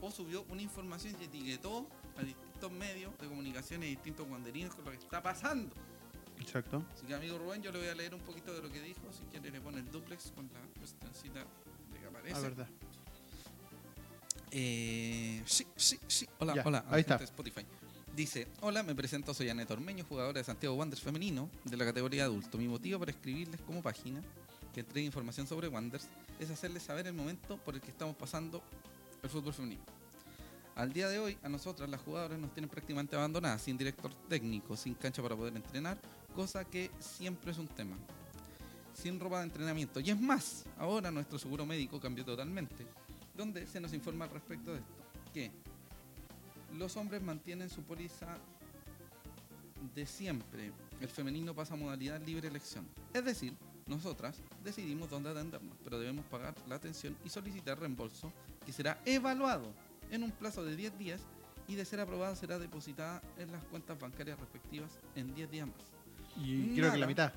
[0.00, 1.86] o subió una información y etiquetó
[2.16, 5.74] a distintos medios de comunicación y distintos wanderinos con lo que está pasando.
[6.40, 6.82] Exacto.
[6.94, 9.00] Así que, amigo Rubén, yo le voy a leer un poquito de lo que dijo.
[9.12, 11.40] Si quiere, le pone el duplex con la cuestioncita
[11.92, 12.32] de que aparece.
[12.34, 12.68] La verdad.
[14.50, 16.26] Eh, sí, sí, sí.
[16.38, 16.84] Hola, Ya, hola.
[16.90, 17.16] ahí está.
[17.16, 17.64] Spotify.
[18.16, 22.24] Dice, hola, me presento, soy Aneta Ormeño, jugadora de Santiago Wanderers femenino de la categoría
[22.24, 22.58] adulto.
[22.58, 24.20] Mi motivo para escribirles como página
[24.74, 26.08] que entregue información sobre Wanderers
[26.40, 28.62] es hacerles saber el momento por el que estamos pasando
[29.22, 29.82] el fútbol femenino.
[30.76, 34.76] Al día de hoy, a nosotras las jugadoras nos tienen prácticamente abandonadas, sin director técnico,
[34.76, 35.98] sin cancha para poder entrenar,
[36.34, 37.96] cosa que siempre es un tema.
[38.94, 40.00] Sin ropa de entrenamiento.
[40.00, 42.86] Y es más, ahora nuestro seguro médico cambió totalmente,
[43.36, 44.94] donde se nos informa al respecto de esto,
[45.34, 45.50] que
[46.78, 48.38] los hombres mantienen su póliza
[49.94, 52.86] de siempre, el femenino pasa a modalidad libre elección.
[53.12, 53.54] Es decir,
[53.86, 58.32] nosotras decidimos dónde atendernos, pero debemos pagar la atención y solicitar reembolso
[58.64, 59.72] que será evaluado
[60.10, 61.20] en un plazo de 10 días
[61.68, 65.76] y de ser aprobada será depositada en las cuentas bancarias respectivas en 10 días más.
[66.36, 66.96] Y creo que Nada.
[66.98, 67.32] la mitad.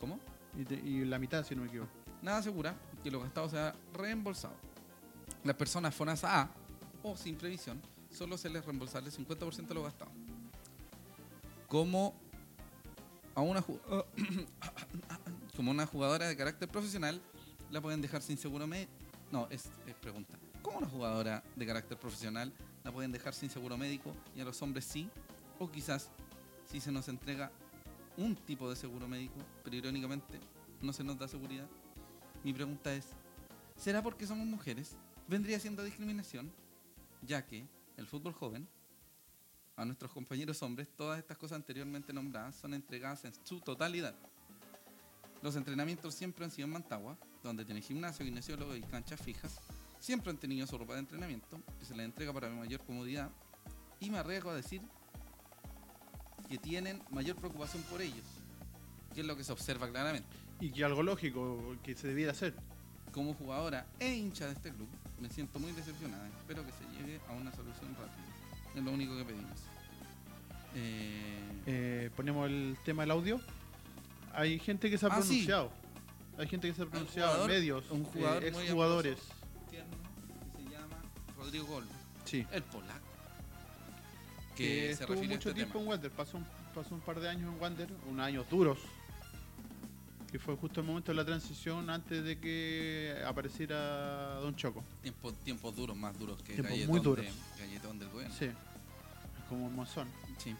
[0.00, 0.18] ¿Cómo?
[0.56, 1.90] Y, te- y la mitad, si no me equivoco.
[2.22, 4.54] Nada asegura que lo gastado sea reembolsado.
[5.44, 6.50] Las personas FONASA A
[7.02, 10.10] o sin previsión solo se les reembolsará el 50% de lo gastado.
[11.68, 12.14] Como
[13.34, 13.62] a una
[15.56, 17.20] como una jugadora de carácter profesional
[17.70, 18.92] la pueden dejar sin seguro médico.
[19.30, 20.32] No, es, pregunta.
[20.62, 24.60] ¿Cómo una jugadora de carácter profesional la pueden dejar sin seguro médico y a los
[24.62, 25.10] hombres sí?
[25.58, 26.10] O quizás
[26.64, 27.50] si se nos entrega
[28.16, 30.40] un tipo de seguro médico, pero irónicamente
[30.80, 31.66] no se nos da seguridad.
[32.42, 33.06] Mi pregunta es,
[33.76, 34.96] ¿será porque somos mujeres?
[35.26, 36.50] ¿Vendría siendo discriminación?
[37.22, 38.66] Ya que el fútbol joven,
[39.76, 44.14] a nuestros compañeros hombres, todas estas cosas anteriormente nombradas son entregadas en su totalidad.
[45.42, 49.60] Los entrenamientos siempre han sido en Mantagua, donde tiene gimnasio, kinesiólogo y canchas fijas.
[50.00, 53.30] Siempre han tenido su ropa de entrenamiento, que se les entrega para mayor comodidad.
[54.00, 54.80] Y me arriesgo a decir
[56.48, 58.24] que tienen mayor preocupación por ellos,
[59.14, 60.28] que es lo que se observa claramente.
[60.60, 62.54] Y que algo lógico que se debiera hacer.
[63.12, 64.88] Como jugadora e hincha de este club,
[65.20, 66.28] me siento muy decepcionada.
[66.28, 68.24] Espero que se llegue a una solución rápida.
[68.74, 69.58] Es lo único que pedimos.
[70.74, 71.38] Eh,
[71.70, 73.40] Eh, ponemos el tema del audio.
[74.38, 75.28] Hay gente que se ha Ah, sí.
[75.28, 75.72] pronunciado.
[76.38, 79.18] Hay gente que se ha pronunciado, jugador- medios, un jugador eh, exjugadores.
[79.68, 79.96] tierno
[80.56, 80.96] que se llama
[81.36, 81.90] Rodrigo Golbe,
[82.24, 82.46] Sí.
[82.52, 83.00] el polaco.
[84.54, 85.82] Que Que se estuvo mucho este tiempo tema.
[85.82, 88.78] en Wander, pasó un, pasó un par de años en Wander, unos años duros.
[90.30, 94.84] Que fue justo el momento de la transición antes de que apareciera Don Choco.
[95.02, 97.24] Tiempos, duros, más duros que Tiempos galletón, muy duros.
[97.24, 98.34] de- galletón del gobierno.
[98.38, 98.50] Sí.
[99.48, 100.06] Como un monzón.
[100.38, 100.54] Sí.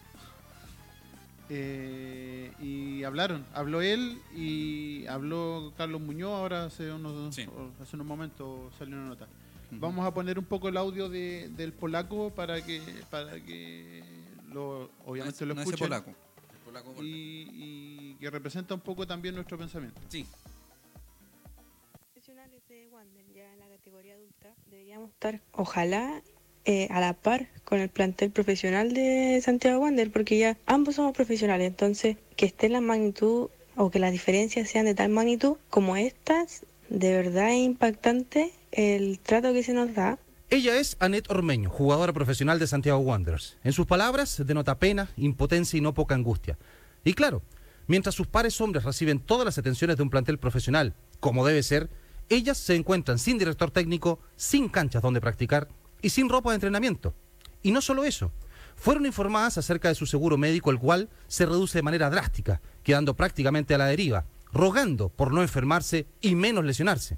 [1.51, 7.45] Eh, y hablaron, habló él y habló Carlos Muñoz, ahora hace unos, Sí.
[7.81, 9.27] hace unos momentos salió una nota.
[9.71, 14.03] Vamos a poner un poco el audio de, del polaco para que para que
[14.51, 16.09] lo, obviamente no, lo no escuchen polaco.
[16.11, 19.99] El polaco y, y que representa un poco también nuestro pensamiento.
[20.07, 20.25] Sí,
[22.13, 26.21] profesionales de Wander ya en la categoría adulta deberíamos estar ojalá
[26.65, 31.13] eh, a la par con el plantel profesional de Santiago Wander, porque ya ambos somos
[31.13, 35.95] profesionales, entonces que esté la magnitud o que las diferencias sean de tal magnitud como
[35.95, 40.19] estas, de verdad es impactante el trato que se nos da.
[40.49, 43.57] Ella es Annette Ormeño, jugadora profesional de Santiago Wanderers.
[43.63, 46.57] En sus palabras denota pena, impotencia y no poca angustia.
[47.03, 47.43] Y claro,
[47.87, 51.89] mientras sus pares hombres reciben todas las atenciones de un plantel profesional, como debe ser,
[52.29, 55.67] ellas se encuentran sin director técnico, sin canchas donde practicar
[56.01, 57.13] y sin ropa de entrenamiento.
[57.61, 58.31] Y no solo eso,
[58.75, 63.15] fueron informadas acerca de su seguro médico, el cual se reduce de manera drástica, quedando
[63.15, 67.17] prácticamente a la deriva, rogando por no enfermarse y menos lesionarse.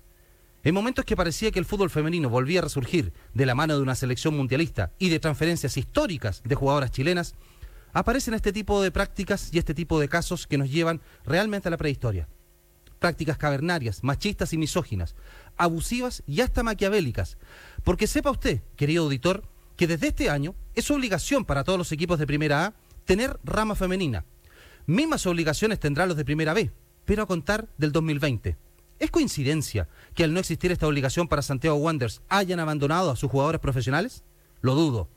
[0.63, 3.81] En momentos que parecía que el fútbol femenino volvía a resurgir de la mano de
[3.81, 7.35] una selección mundialista y de transferencias históricas de jugadoras chilenas,
[7.93, 11.71] aparecen este tipo de prácticas y este tipo de casos que nos llevan realmente a
[11.71, 12.27] la prehistoria.
[13.01, 15.15] Prácticas cavernarias, machistas y misóginas,
[15.57, 17.39] abusivas y hasta maquiavélicas.
[17.83, 19.41] Porque sepa usted, querido auditor,
[19.75, 22.73] que desde este año es obligación para todos los equipos de Primera A
[23.05, 24.23] tener rama femenina.
[24.85, 26.69] Mismas obligaciones tendrán los de Primera B,
[27.03, 28.55] pero a contar del 2020.
[28.99, 33.31] ¿Es coincidencia que al no existir esta obligación para Santiago Wanderers hayan abandonado a sus
[33.31, 34.23] jugadores profesionales?
[34.61, 35.09] Lo dudo.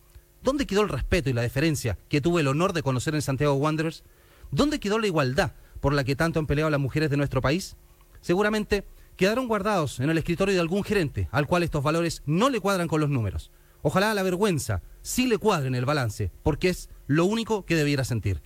[0.42, 3.52] ¿Dónde quedó el respeto y la deferencia que tuve el honor de conocer en Santiago
[3.56, 4.04] Wanderers?
[4.50, 5.52] ¿Dónde quedó la igualdad
[5.84, 7.76] por la que tanto han peleado las mujeres de nuestro país?
[8.22, 8.86] Seguramente
[9.18, 12.88] quedaron guardados en el escritorio de algún gerente al cual estos valores no le cuadran
[12.88, 13.50] con los números.
[13.82, 18.02] Ojalá la vergüenza sí le cuadre en el balance, porque es lo único que debiera
[18.02, 18.40] sentir.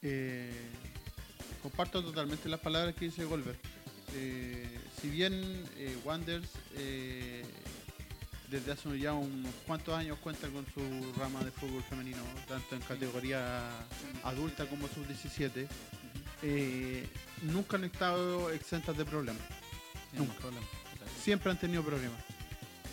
[0.00, 0.50] Eh,
[1.62, 3.58] comparto totalmente las palabras que dice Golver.
[4.14, 5.34] Eh, si bien
[5.76, 7.44] eh, Wanders eh,
[8.52, 12.82] desde hace ya unos cuantos años cuenta con su rama de fútbol femenino, tanto en
[12.82, 13.70] categoría
[14.24, 15.66] adulta como sub-17,
[16.42, 17.08] eh,
[17.42, 19.42] nunca han estado exentas de problemas.
[20.12, 20.34] Nunca.
[21.22, 22.20] Siempre han tenido problemas.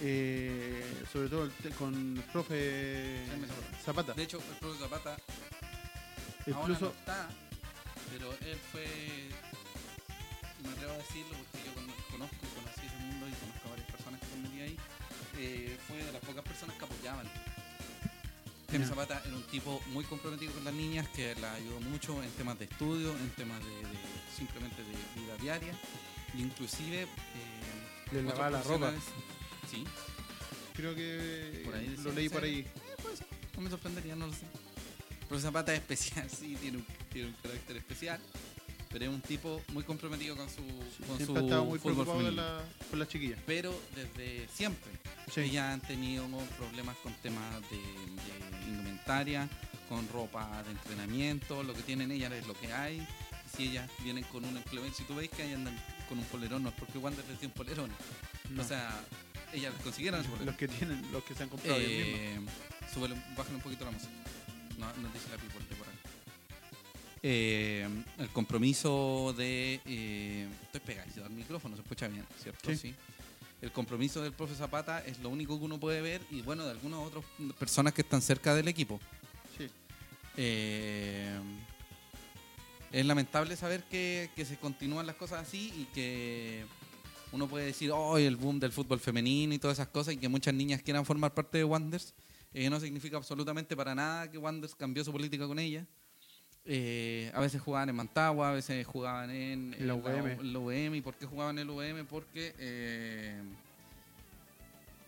[0.02, 3.26] Eh, sobre todo con el profe
[3.84, 4.14] Zapata.
[4.14, 5.24] De hecho, el profesor Zapata ahora
[6.48, 7.28] no Incluso, está,
[8.14, 8.86] pero él fue,
[10.64, 12.36] me atrevo a decirlo porque yo cono- conozco
[15.42, 17.28] eh, fue de las pocas personas que apoyaban.
[18.70, 18.86] Jaime.
[18.86, 22.60] Zapata era un tipo muy comprometido con las niñas que la ayudó mucho en temas
[22.60, 23.98] de estudio, en temas de, de
[24.38, 25.74] simplemente de vida diaria,
[26.38, 27.08] inclusive eh,
[28.12, 28.94] Le lavaba la ropa.
[29.72, 29.84] Sí,
[30.76, 32.68] creo que Por ahí lo leí ¿en por ahí.
[33.56, 34.46] no me sorprendería, no lo sé.
[35.28, 38.20] Pero Zapata es especial, sí, tiene un, tiene un carácter especial,
[38.92, 40.64] pero es un tipo muy comprometido con su,
[41.08, 41.34] con su
[41.66, 42.32] muy fútbol femenino.
[42.32, 43.40] la, por las chiquillas.
[43.46, 44.92] Pero desde siempre.
[45.32, 45.42] Sí.
[45.42, 46.26] Ellas han tenido
[46.58, 49.48] problemas con temas de, de indumentaria,
[49.88, 53.06] con ropa de entrenamiento, lo que tienen ellas es lo que hay.
[53.56, 56.64] Si ellas vienen con un implemento, si tú veis que ellas andan con un polerón,
[56.64, 57.92] no es porque Wander les dio un polerón.
[58.50, 58.62] No.
[58.62, 59.04] O sea,
[59.54, 60.48] ellas consiguieron ese polerón.
[60.48, 62.54] los que tienen, los que se han comprado ellos mismos.
[62.54, 64.12] Eh, súbele, bájale un poquito la música.
[64.78, 65.69] No, nos dice la people.
[67.22, 69.82] Eh, el compromiso de.
[69.86, 72.74] eh, estoy pegadito al micrófono, se escucha bien, ¿cierto?
[72.76, 72.94] Sí.
[73.62, 76.72] El compromiso del profe Zapata es lo único que uno puede ver y bueno, de
[76.72, 77.26] algunas otras
[77.58, 79.02] personas que están cerca del equipo.
[79.58, 79.68] Sí.
[80.38, 81.38] Eh,
[82.92, 86.64] es lamentable saber que, que se continúan las cosas así y que
[87.34, 90.30] uno puede decir, oh, el boom del fútbol femenino y todas esas cosas y que
[90.30, 92.14] muchas niñas quieran formar parte de Wanders.
[92.54, 95.86] Eh, no significa absolutamente para nada que Wanders cambió su política con ella.
[96.66, 100.28] Eh, a veces jugaban en Mantagua, a veces jugaban en, En la UVM.
[100.40, 100.96] en la UVM.
[100.96, 102.06] ¿Y por qué jugaban en la UVM?
[102.06, 102.54] Porque...
[102.60, 103.42] eh,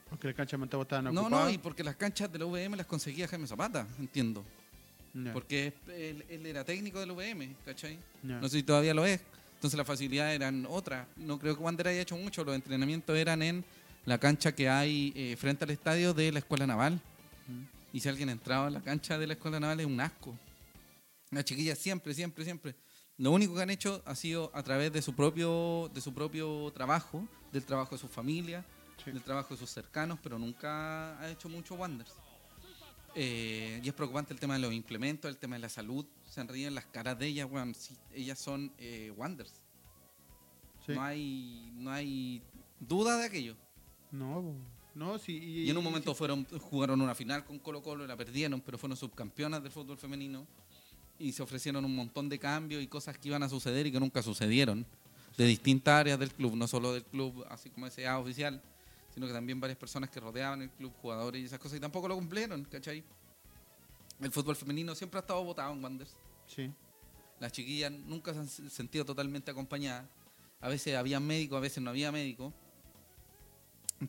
[0.09, 1.45] Porque las canchas de Mantagua estaban no, ocupadas.
[1.45, 4.43] no, y porque las canchas de la UVM las conseguía Jaime Zapata, entiendo.
[5.33, 7.97] Porque él, él era técnico del UVM, ¿cachai?
[8.23, 9.19] No sé si todavía lo es.
[9.55, 11.05] Entonces las facilidades eran otras.
[11.17, 12.43] No creo que Wander haya hecho mucho.
[12.45, 13.63] Los entrenamientos eran en
[14.05, 16.93] la cancha que hay eh, frente al estadio de la Escuela Naval.
[17.47, 17.63] Mm.
[17.95, 20.33] Y si alguien entraba en la cancha de la Escuela Naval es un asco.
[21.31, 22.75] Las chiquillas siempre, siempre, siempre.
[23.17, 26.71] Lo único que han hecho ha sido a través de su propio, de su propio
[26.73, 28.65] trabajo, del trabajo de su familia,
[29.03, 29.11] Sí.
[29.11, 32.13] del trabajo de sus cercanos, pero nunca ha hecho mucho Wanders.
[33.15, 36.05] Eh, y es preocupante el tema de los implementos, el tema de la salud.
[36.29, 37.73] Se ríen las caras de ellas, weón.
[37.75, 39.53] Sí, ellas son eh, Wanders.
[40.85, 40.93] Sí.
[40.93, 42.41] No, hay, no hay
[42.79, 43.55] duda de aquello.
[44.11, 44.53] No,
[44.95, 45.37] no, sí.
[45.37, 48.97] Y en un momento fueron jugaron una final con Colo Colo, la perdieron, pero fueron
[48.97, 50.45] subcampeonas del fútbol femenino.
[51.21, 53.99] Y se ofrecieron un montón de cambios y cosas que iban a suceder y que
[53.99, 54.85] nunca sucedieron.
[55.37, 58.61] De distintas áreas del club, no solo del club, así como ese A oficial,
[59.13, 62.07] sino que también varias personas que rodeaban el club, jugadores y esas cosas, y tampoco
[62.07, 63.03] lo cumplieron, ¿cachai?
[64.19, 66.15] El fútbol femenino siempre ha estado votado en Wanderers.
[66.47, 66.71] Sí.
[67.39, 70.05] Las chiquillas nunca se han sentido totalmente acompañadas.
[70.59, 72.53] a veces había médico, a veces no había médico.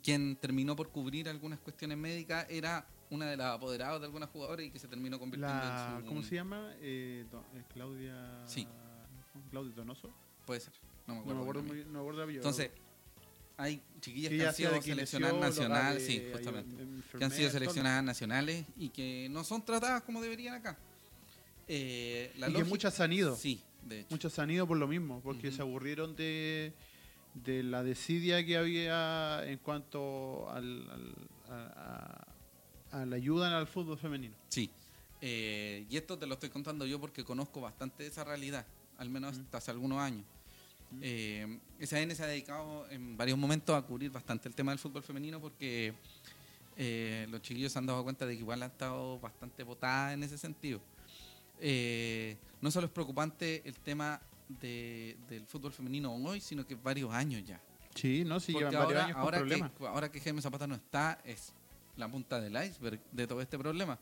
[0.03, 4.67] Quien terminó por cubrir algunas cuestiones médicas era una de las apoderadas de algunas jugadoras
[4.67, 6.09] y que se terminó convirtiendo La, en su...
[6.09, 6.73] ¿Cómo se llama?
[6.81, 8.43] Eh, eh, Claudia.
[8.47, 8.67] Sí.
[9.51, 10.11] Claudia Donoso.
[10.47, 10.73] Puede ser,
[11.07, 11.37] no me No acuerdo.
[11.37, 11.77] me acuerdo, bien.
[11.77, 12.41] muy- no me acuerdo apellido.
[12.43, 12.71] Entonces,
[13.59, 16.77] hay chiquillas Sí, que han sido seleccionadas nacionales, sí, justamente.
[17.19, 20.77] que han sido seleccionadas nacionales y que no son tratadas como deberían acá.
[21.69, 23.37] Eh, la Y que muchas han ido.
[23.37, 24.09] Sí, de hecho.
[24.11, 26.73] Muchos se han ido por lo mismo, porque se aburrieron de,
[27.35, 32.27] de la desidia que había en cuanto al, al- a,
[32.93, 34.35] a- la ayuda al fútbol femenino.
[34.49, 34.71] Sí.
[35.21, 38.67] Eh, y esto te lo estoy contando yo porque conozco bastante esa realidad,
[38.99, 39.43] al menos Mm.
[39.43, 40.25] hasta hace algunos años.
[40.91, 40.99] Mm.
[41.03, 45.03] Eh, SAN se ha dedicado en varios momentos a cubrir bastante el tema del fútbol
[45.03, 45.95] femenino porque
[46.77, 50.23] eh, los chiquillos se han dado cuenta de que igual han estado bastante votadas en
[50.23, 50.81] ese sentido.
[51.61, 57.13] Eh, no solo es preocupante el tema de- del fútbol femenino hoy, sino que varios
[57.13, 57.61] años ya.
[57.95, 58.41] Sí, ¿no?
[58.41, 59.71] Sí, Porque llevan varios ahora, años con ahora, problemas.
[59.73, 61.53] que, ahora que Jaime Zapata no está, es
[62.03, 63.99] la punta del iceberg de todo este problema.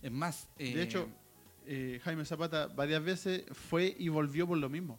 [0.00, 1.08] Es más, De eh, hecho,
[1.66, 4.98] eh, Jaime Zapata varias veces fue y volvió por lo mismo.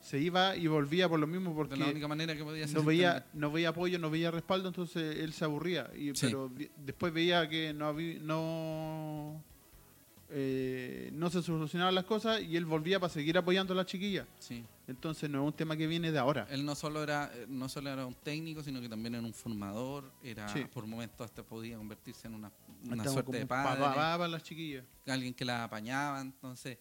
[0.00, 2.78] Se iba y volvía por lo mismo porque de la única manera que podía ser
[2.78, 5.90] no veía, no veía apoyo, no veía respaldo, entonces él se aburría.
[5.94, 6.26] Y, Sí.
[6.26, 9.44] Pero después veía que no había, no,
[10.32, 14.26] eh, no se solucionaban las cosas y él volvía para seguir apoyando a las chiquillas.
[14.38, 14.64] Sí.
[14.86, 16.46] Entonces no es un tema que viene de ahora.
[16.50, 19.34] Él no solo era eh, no solo era un técnico, sino que también era un
[19.34, 20.10] formador.
[20.22, 20.64] Era Sí.
[20.72, 22.50] por momentos hasta podía convertirse en una,
[22.84, 24.84] una suerte de padre, papá para las chiquillas.
[25.06, 26.20] alguien que la apañaba.
[26.20, 26.78] Entonces,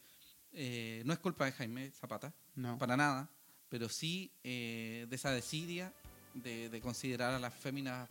[0.54, 2.78] eh, no es culpa de Jaime Zapata, No.
[2.78, 3.30] para nada,
[3.70, 5.94] pero sí eh, de esa desidia
[6.34, 8.08] de, de considerar a las féminas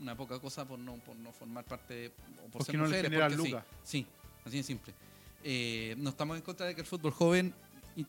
[0.00, 2.82] una poca cosa por no, por no formar parte de, o por Porque ser no
[2.82, 3.50] les mujeres, generan porque sí.
[3.50, 3.64] lucas.
[3.82, 4.06] Sí,
[4.44, 4.94] así de simple.
[5.42, 7.54] Eh, no estamos en contra de que el fútbol joven
[7.96, 8.06] y,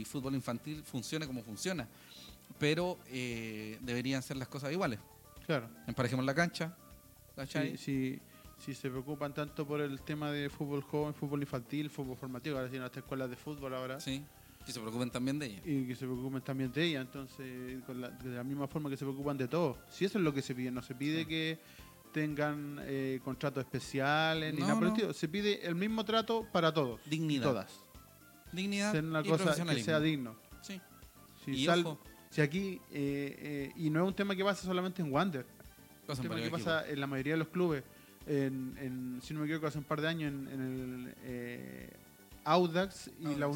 [0.00, 1.86] y fútbol infantil funcione como funciona,
[2.58, 4.98] pero eh, deberían ser las cosas iguales.
[5.46, 5.68] Claro.
[5.86, 6.76] Emparejemos la cancha.
[7.48, 8.20] Si, si,
[8.58, 12.68] si se preocupan tanto por el tema de fútbol joven, fútbol infantil, fútbol formativo, ahora
[12.68, 13.98] tienen hasta escuelas de fútbol ahora.
[14.00, 14.24] Sí,
[14.64, 15.60] que se preocupen también de ella.
[15.64, 18.96] Y que se preocupen también de ella, entonces, con la- de la misma forma que
[18.96, 19.78] se preocupan de todo.
[19.88, 21.26] Si eso es lo que se pide, no se pide Sí.
[21.26, 21.58] que
[22.12, 24.96] tengan eh, contratos especiales ni No, nada por el no.
[24.96, 25.12] estilo.
[25.14, 27.44] Se pide el mismo trato para todos, Dignidad.
[27.44, 27.72] todas.
[28.52, 30.36] Dignidad Ser una y cosa que sea digno.
[30.60, 30.80] Sí.
[31.44, 31.98] Si, y sal-
[32.30, 35.46] si aquí, eh, eh, y no es un tema que pasa solamente en Wander,
[36.06, 37.82] pasa un tema que pasa en la mayoría de los clubes.
[38.26, 41.90] En, en- si no me equivoco, hace un par de años en, en el eh,
[42.44, 43.52] Audax y Audax, la sí.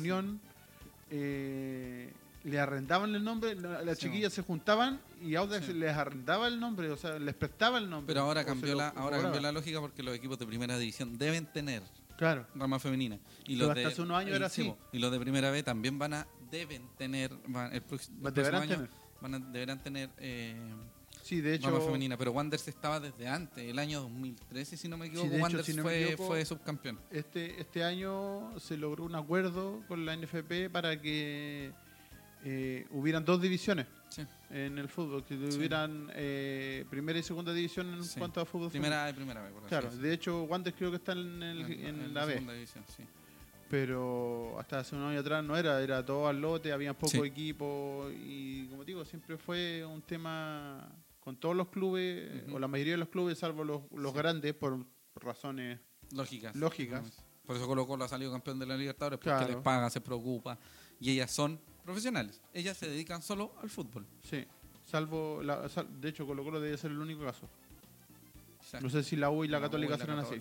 [1.10, 2.12] Eh,
[2.44, 5.72] le arrendaban el nombre, la- las Sí, chiquillas se juntaban y Audax Sí.
[5.72, 8.12] les arrendaba el nombre, o sea, les prestaba el nombre.
[8.14, 11.18] Pero ahora cambió lo la, ahora cambió la lógica porque los equipos de primera división
[11.18, 11.82] deben tener
[12.16, 13.16] Claro, rama femenina.
[13.46, 14.74] Y Pero los hasta de, hace unos años era sí, así.
[14.92, 18.74] Y los de primera B también van a, deben tener, van- el, próximo deberán año
[18.76, 18.90] tener.
[19.20, 20.56] van a- deberán tener eh,
[21.26, 22.16] Sí, de hecho, rama femenina.
[22.16, 25.74] Pero Wanderers estaba desde antes, el año 2013, si no me equivoco, hecho, Wanderers si
[25.74, 27.00] no fue, equivoco, fue subcampeón.
[27.10, 31.72] este, este año se logró un acuerdo con la NFP para que
[32.44, 34.22] eh, hubieran dos divisiones Sí.
[34.50, 38.20] en el fútbol, que tuvieran eh, primera y segunda división en Sí.
[38.20, 38.70] cuanto a fútbol.
[38.70, 42.00] Primera y primera B, por Claro, de hecho, Wander creo que está en, el- en
[42.02, 43.02] En la B, segunda división, sí.
[43.68, 47.18] pero hasta hace unos años atrás no era, era todo al lote, había poco Sí.
[47.18, 50.88] equipo y como digo, siempre fue un tema
[51.26, 54.18] con todos los clubes, o la mayoría de los clubes, salvo los, los Sí.
[54.18, 54.86] grandes, por
[55.16, 55.80] razones
[56.12, 56.54] Lógicas.
[56.54, 57.02] Lógicas.
[57.44, 59.54] Por eso Colo Colo ha salido campeón de la Libertadores, porque Claro.
[59.54, 60.56] les paga, se preocupa.
[61.00, 62.40] Y ellas son profesionales.
[62.54, 64.06] Ellas se dedican solo al fútbol.
[64.22, 64.44] Sí,
[64.84, 67.48] salvo, la, sal- de hecho Colo Colo debe ser el único caso.
[68.80, 70.36] No sé si la U y la, U Católica la serán así.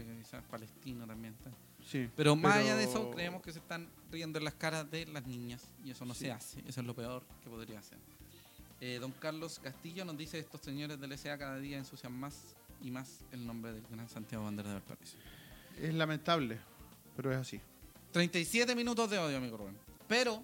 [0.52, 1.50] Palestino también está.
[1.84, 4.90] Sí, Pero más pero- allá de eso, creemos que se están riendo en las caras
[4.92, 5.64] de las niñas.
[5.84, 6.26] Y eso no Sí.
[6.26, 6.60] se hace.
[6.68, 7.98] Eso es lo peor que podría hacer.
[8.82, 12.92] Eh, don Carlos Castillo nos dice estos señores del SA cada día ensucian más y
[12.92, 15.18] más el nombre del gran Santiago Bandera de Valparaíso.
[15.82, 16.60] Es lamentable,
[17.16, 17.60] pero es así.
[18.12, 19.78] 37 minutos de odio, amigo Rubén.
[20.08, 20.42] Pero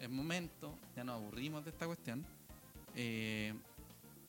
[0.00, 2.24] es momento, ya nos aburrimos de esta cuestión.
[2.94, 3.54] Eh,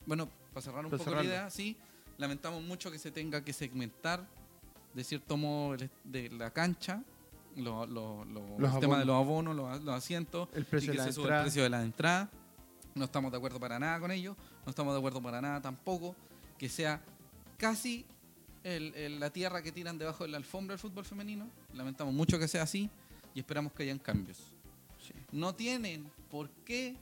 [0.06, 1.76] bueno, para cerrar un Para poco la idea, sí,
[2.18, 4.24] lamentamos mucho que se tenga que segmentar
[4.94, 7.02] de cierto modo de la cancha,
[7.56, 9.56] lo, lo- lo- Los el tema de abonos.
[9.56, 11.42] los abonos, los, asientos, El y precio que de la se sube el entrada.
[11.42, 12.30] precio de la entrada.
[12.94, 14.36] No estamos de acuerdo para nada con ello.
[14.64, 16.14] No estamos de acuerdo para nada tampoco
[16.58, 17.00] que sea
[17.58, 18.04] casi
[18.62, 21.48] el- el- la tierra que tiran debajo de la alfombra del fútbol femenino.
[21.74, 22.88] Lamentamos mucho que sea así
[23.34, 24.38] y esperamos que hayan cambios.
[25.06, 25.12] Sí.
[25.32, 26.96] No tienen por qué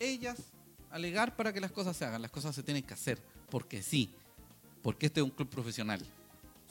[0.00, 0.38] ellas
[0.90, 2.20] alegar para que las cosas se hagan.
[2.22, 3.18] Las cosas se tienen que hacer
[3.50, 4.10] porque sí.
[4.82, 6.00] Porque este es un club profesional.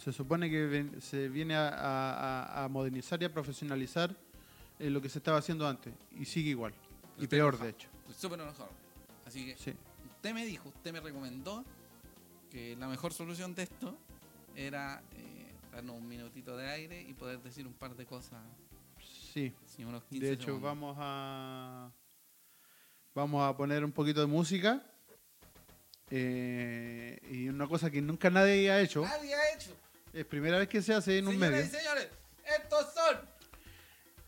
[0.04, 4.16] Se supone que ven- se viene a, a- a- a modernizar y a profesionalizar
[4.80, 6.74] eh, lo que se estaba haciendo antes y sigue igual.
[7.18, 7.64] Y peor, enojado.
[7.66, 7.88] de hecho.
[8.10, 8.70] Estoy súper enojado.
[9.26, 9.74] Así que Sí.
[10.16, 11.64] usted me dijo, usted me recomendó
[12.50, 13.98] que la mejor solución de esto
[14.56, 18.40] era eh, darnos un minutito de aire y poder decir un par de cosas.
[19.34, 19.54] Sí.
[19.66, 20.64] sí, unos 15 De hecho, segundos.
[20.64, 21.92] vamos a.
[23.14, 24.82] Vamos a poner un poquito de música.
[26.10, 29.02] Eh, y una cosa que nunca nadie ha hecho.
[29.04, 29.72] Nadie ha hecho.
[30.14, 31.60] Es primera vez que se hace en un medio.
[31.64, 32.08] y señores,
[32.60, 33.18] estos son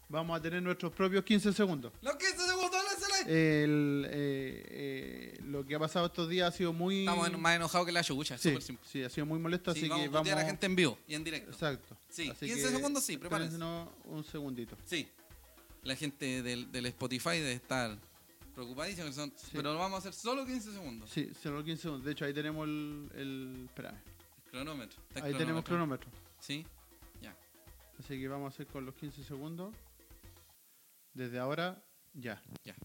[0.10, 1.94] Vamos a tener nuestros propios 15 segundos.
[2.02, 3.19] los 15 segundos de la Celeste.
[3.32, 4.64] El, eh,
[5.38, 7.02] eh, lo que ha pasado estos días ha sido muy.
[7.02, 8.88] Estamos en- más enojados que la chucha, es sí, súper simple.
[8.90, 10.22] sí, ha sido muy molesto, Sí, así vamos que a vamos.
[10.22, 11.52] putear a la gente en vivo y en directo.
[11.52, 11.96] Exacto.
[12.10, 13.58] Sí, Así 15 que segundos, sí, prepárense.
[14.06, 14.76] un segundito.
[14.86, 15.08] Sí,
[15.84, 17.98] la gente del, del Spotify debe estar
[18.56, 21.10] preocupadísima, que son- pero lo vamos a hacer solo 15 segundos.
[21.12, 22.06] Sí, solo 15 segundos.
[22.06, 23.10] De hecho, ahí tenemos el.
[23.16, 23.98] el espérame.
[24.52, 25.00] Cronómetro.
[25.08, 26.10] está el Ahí tenemos cronómetro.
[26.40, 26.66] Sí,
[27.22, 27.38] ya.
[28.00, 29.76] Así que vamos a hacer con los 15 segundos.
[31.14, 32.42] Desde ahora, ya.
[32.64, 32.76] Ya.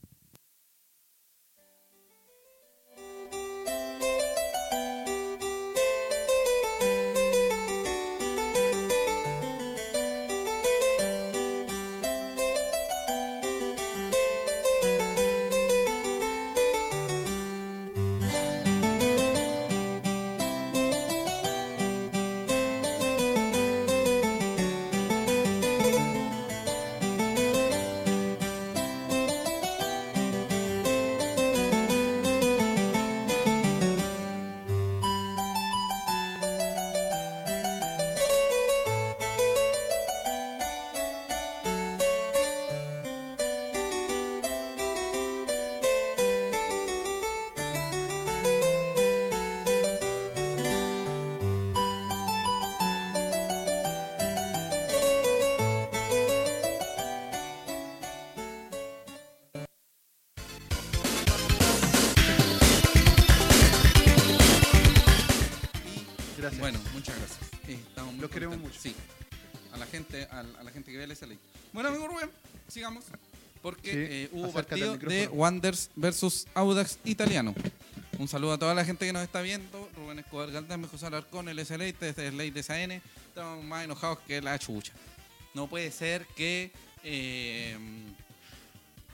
[3.04, 4.13] Música
[66.44, 66.60] Gracias.
[66.60, 67.40] Bueno, muchas gracias.
[67.66, 68.78] Estamos muy Los queremos mucho.
[68.78, 68.94] Sí.
[69.72, 71.36] A la gente, a, a la gente que ve el SLA.
[71.72, 72.30] Bueno, amigo Rubén,
[72.68, 73.06] sigamos.
[73.62, 75.40] Porque Sí, eh, hubo acércate al partido de micrófono.
[75.40, 77.54] Wanderers versus Audax Italiano.
[78.18, 79.88] Un saludo a toda la gente que nos está viendo.
[79.96, 82.90] Rubén Escobar Galdame, José Alarcón, el SLA, desde el Ley de SAN.
[82.90, 84.92] Estamos más enojados que la chucha.
[85.54, 86.72] No puede ser que
[87.04, 87.74] eh,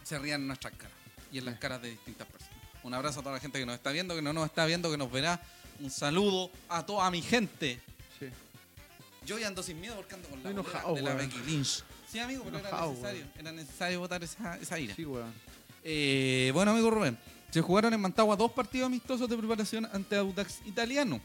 [0.02, 0.96] se rían en nuestras caras
[1.30, 2.56] y en las caras de distintas personas.
[2.82, 4.90] Un abrazo a toda la gente que nos está viendo, que no nos está viendo,
[4.90, 5.40] que nos verá.
[5.80, 7.80] Un saludo a toda mi gente.
[8.18, 8.26] Sí.
[9.26, 11.14] Yo ya ando sin miedo porque ando con la enojado, de la.
[11.14, 11.82] Becky Lynch.
[12.10, 13.24] Sí, amigo, pero era necesario.
[13.38, 14.94] Era necesario votar esa, esa ira.
[14.94, 15.32] Sí, weón.
[15.84, 17.16] Eh, bueno, amigo Rubén,
[17.50, 21.20] se jugaron en Mantagua dos partidos amistosos de preparación ante Audax Italiano,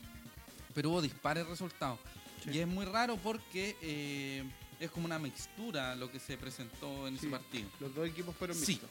[0.73, 1.99] pero hubo dispares resultados.
[2.43, 2.51] Sí.
[2.53, 4.43] Y es muy raro porque eh,
[4.79, 7.25] es como una mixtura lo que se presentó en Sí.
[7.25, 7.67] ese partido.
[7.81, 8.65] Los dos equipos fueron Sí.
[8.73, 8.89] mixtos.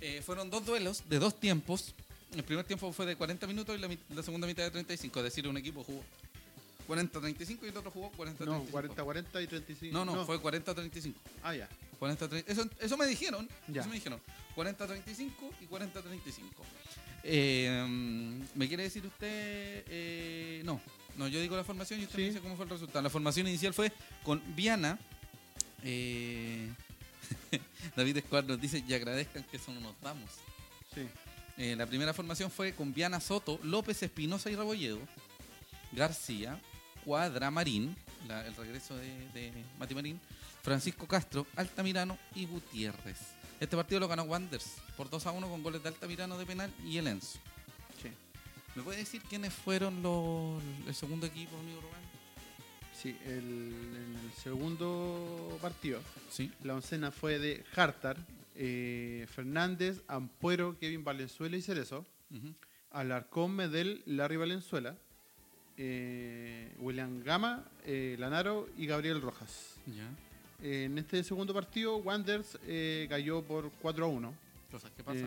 [0.00, 1.92] Eh, fueron dos duelos de dos tiempos.
[2.34, 5.18] El primer tiempo fue de 40 minutos y la, la segunda mitad de 35.
[5.20, 6.02] Es decir, un equipo jugó
[6.88, 8.44] 40-35 y el otro jugó 40-35.
[8.46, 9.92] No, 40-40 y 35.
[9.92, 11.14] No, no, fue 40-35.
[11.42, 11.68] Ah, ya.
[11.98, 13.48] 40, 30, eso, eso me dijeron.
[13.68, 13.80] Ya.
[13.80, 14.20] Eso me dijeron.
[14.56, 15.30] 40-35
[15.62, 16.42] y 40-35.
[17.24, 19.84] Eh, ¿Me quiere decir usted?
[19.88, 20.80] eh, no.
[21.16, 22.28] No, yo digo la formación y usted me Sí.
[22.30, 23.02] dice cómo fue el resultado.
[23.02, 24.98] La formación inicial fue con Viana.
[25.82, 26.68] eh,
[27.96, 30.30] David Escobar nos dice, y agradezcan que eso no nos damos.
[30.94, 31.02] Sí.
[31.58, 35.00] Eh, la primera formación fue con Viana Soto, López Espinosa y Rebolledo,
[35.92, 36.58] García,
[37.04, 37.96] Cuadra Marín,
[38.28, 40.20] la- el regreso de, de Mati Marín,
[40.62, 43.18] Francisco Castro, Altamirano y Gutiérrez.
[43.58, 46.72] Este partido lo ganó Wanders por 2 a 1 con goles de Altamirano de penal
[46.84, 47.38] y el Enzo.
[48.00, 48.10] Sí.
[48.76, 51.98] ¿Me puede decir quiénes fueron los el segundo equipo, amigo Rubén?
[53.02, 56.00] Sí, el segundo partido,
[56.30, 56.52] Sí.
[56.62, 58.16] la oncena fue de Hartar,
[58.60, 62.04] eh, Fernández, Ampuero, Kevin Valenzuela y Cerezo,
[62.34, 62.52] Ujú.
[62.90, 64.96] Alarcón, Medel, Larry Valenzuela,
[65.76, 69.76] eh, William Gama, eh, Lanaro y Gabriel Rojas.
[70.60, 72.58] En este segundo partido, Wanders
[73.08, 74.34] cayó por 4 a 1.
[74.72, 75.24] Cosas que pasan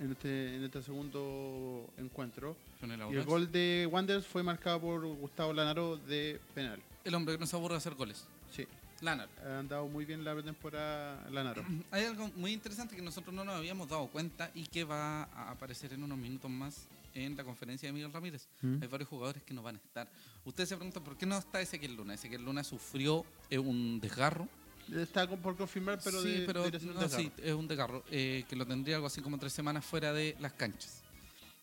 [0.00, 2.56] en, este, en este segundo encuentro.
[2.82, 6.82] Y el gol de Wanders fue marcado por Gustavo Lanaro de penal.
[7.04, 8.26] El hombre que no se aburre de hacer goles.
[8.50, 8.66] Sí,
[9.02, 9.28] Lanar.
[9.44, 11.64] ha andado muy bien la temporada Lanaro.
[11.90, 15.50] Hay algo muy interesante que nosotros no nos habíamos dado cuenta y que va a
[15.50, 18.48] aparecer en unos minutos más en la conferencia de Miguel Ramírez.
[18.62, 18.78] ¿Mm?
[18.80, 20.08] Hay varios jugadores que no van a estar.
[20.44, 22.14] Ustedes se preguntan por qué no está Ezequiel Luna.
[22.14, 24.48] Ezequiel Luna sufrió un desgarro.
[24.94, 28.66] Está por confirmar, pero, sí, de- pero no, sí, es un desgarro eh, que lo
[28.66, 31.02] tendría algo así como tres semanas fuera de las canchas.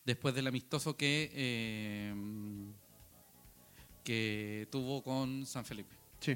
[0.06, 2.14] Después del amistoso que, eh,
[4.04, 5.96] que tuvo con San Felipe.
[6.20, 6.36] Sí.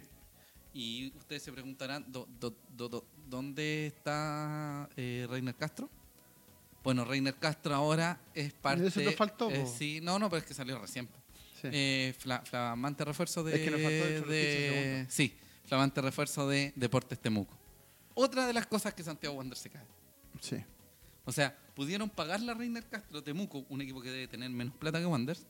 [0.73, 5.89] Y ustedes se preguntarán, ¿dó- dó- dó- dó- ¿dónde está eh, Reiner Castro?
[6.83, 8.87] Bueno, Reiner Castro ahora es parte...
[8.87, 11.07] Eso nos faltó, eh, sí, no, no, pero es que salió recién.
[11.61, 11.69] Sí.
[11.71, 13.55] Eh, fla- flamante refuerzo de...
[13.55, 15.13] Es que nos faltó, de de- 15 segundos.
[15.13, 15.33] sí,
[15.65, 17.57] flamante refuerzo de Deportes Temuco.
[18.15, 19.85] Otra de las cosas que Santiago Wander se cae.
[20.41, 20.57] sí.
[21.25, 24.99] O sea, pudieron pagar la Reiner Castro Temuco, un equipo que debe tener menos plata
[24.99, 25.45] que Wanderers,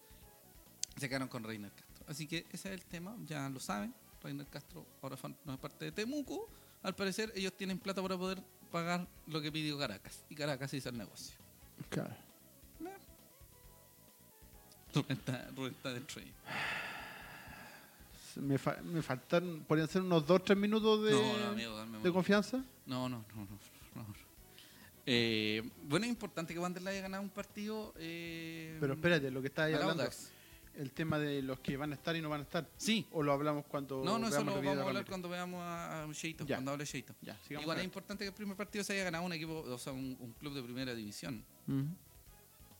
[0.96, 2.06] y se quedaron con Reiner Castro.
[2.08, 3.92] Así que ese es el tema, ya lo saben.
[4.24, 6.50] Reiner Castro ahora no es parte de Temuco.
[6.82, 10.24] Al parecer ellos tienen plata para poder pagar lo que pidió Caracas.
[10.30, 11.36] Y Caracas hizo el negocio.
[11.90, 12.16] Claro.
[14.94, 16.32] Rubén está, Rubén está dentro ahí.
[18.36, 22.12] Me, fa- me faltan, podrían ser unos 2-3 minutos de, No, no, amigo, dame de
[22.12, 22.58] confianza.
[22.86, 23.48] No, no, no, no.
[23.96, 24.06] no.
[25.06, 27.94] Eh, bueno, es importante que Wander le haya ganado un partido.
[27.98, 30.30] Eh, Pero espérate, lo que estás ahí hablando, Audax.
[30.76, 32.70] El tema de los que van a estar y no van a estar.
[32.78, 35.62] Sí, O lo hablamos cuando No, no, eso lo vamos de a hablar cuando veamos
[35.62, 37.14] a, a Sheito, cuando hable Sheito.
[37.22, 39.94] Ya, Igual es importante que el primer partido se haya ganado un equipo, o sea,
[39.94, 41.44] un, un club de primera división.
[41.68, 41.86] Ujú.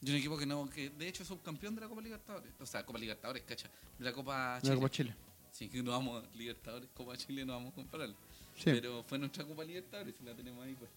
[0.06, 2.52] Y un equipo que no, que de hecho es subcampeón de la Copa Libertadores.
[2.60, 3.70] O sea, Copa Libertadores, cacha.
[3.98, 4.74] De la Copa De Chile.
[4.74, 5.16] la Copa Chile.
[5.52, 8.08] Sí, que no vamos a Libertadores, Copa Chile no vamos a.
[8.56, 8.66] Sí.
[8.66, 10.92] Pero fue nuestra Copa Libertadores y la tenemos ahí pues.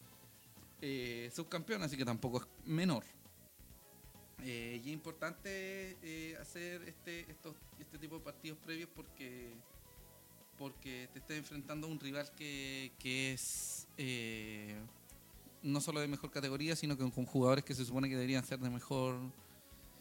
[0.82, 3.05] Eh, subcampeón, así que tampoco es menor.
[4.43, 9.55] Eh, y es importante eh, hacer este, estos, este tipo de partidos previos porque
[10.59, 14.74] porque te estás enfrentando a un rival que, que es eh,
[15.62, 18.59] no solo de mejor categoría, sino que con jugadores que se supone que deberían ser
[18.61, 19.18] de mejor...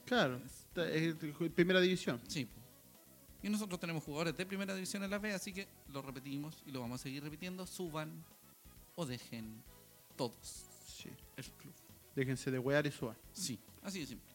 [0.05, 0.39] Claro,
[0.77, 1.15] es
[1.55, 2.21] primera división.
[2.27, 2.47] Sí.
[3.43, 6.71] Y nosotros tenemos jugadores de primera división en la B, así que lo repetimos y
[6.71, 7.67] lo vamos a seguir repitiendo.
[7.67, 8.23] Suban
[8.95, 9.61] o dejen
[10.15, 11.09] todos Sí.
[11.35, 11.73] el club.
[12.15, 13.17] Déjense de wear y suban.
[13.33, 14.33] Sí, así de simple.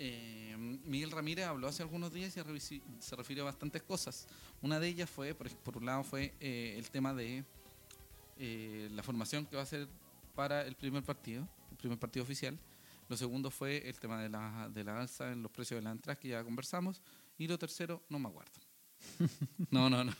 [0.00, 4.26] Eh, Miguel Ramírez habló hace algunos días y se refirió a bastantes cosas.
[4.62, 7.44] Una de ellas fue, por, por un lado, fue eh, el tema de
[8.38, 9.88] eh, la formación que va a ser
[10.34, 12.56] para el primer partido, el primer partido oficial.
[13.08, 15.90] Lo segundo fue el tema de la, de la alza en los precios de la
[15.90, 17.00] entrada que ya conversamos.
[17.38, 18.52] Y lo tercero, no me acuerdo.
[19.70, 20.12] No, no, no.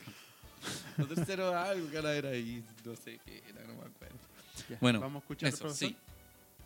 [0.97, 4.17] Lo tercero, algo que ahora era ahí, no sé qué era, no me acuerdo.
[4.69, 5.89] Ya, Bueno, vamos a escuchar Eso, profesor.
[5.89, 5.95] sí.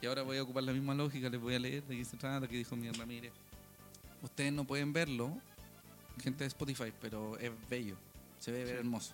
[0.03, 2.17] Y ahora voy a ocupar la misma lógica, les voy a leer de qué se
[2.17, 3.31] trata, que dijo Miguel Ramírez.
[4.21, 5.31] Ustedes no pueden verlo,
[6.21, 7.95] gente de Spotify, pero es bello.
[8.37, 9.13] Se ve ver hermoso.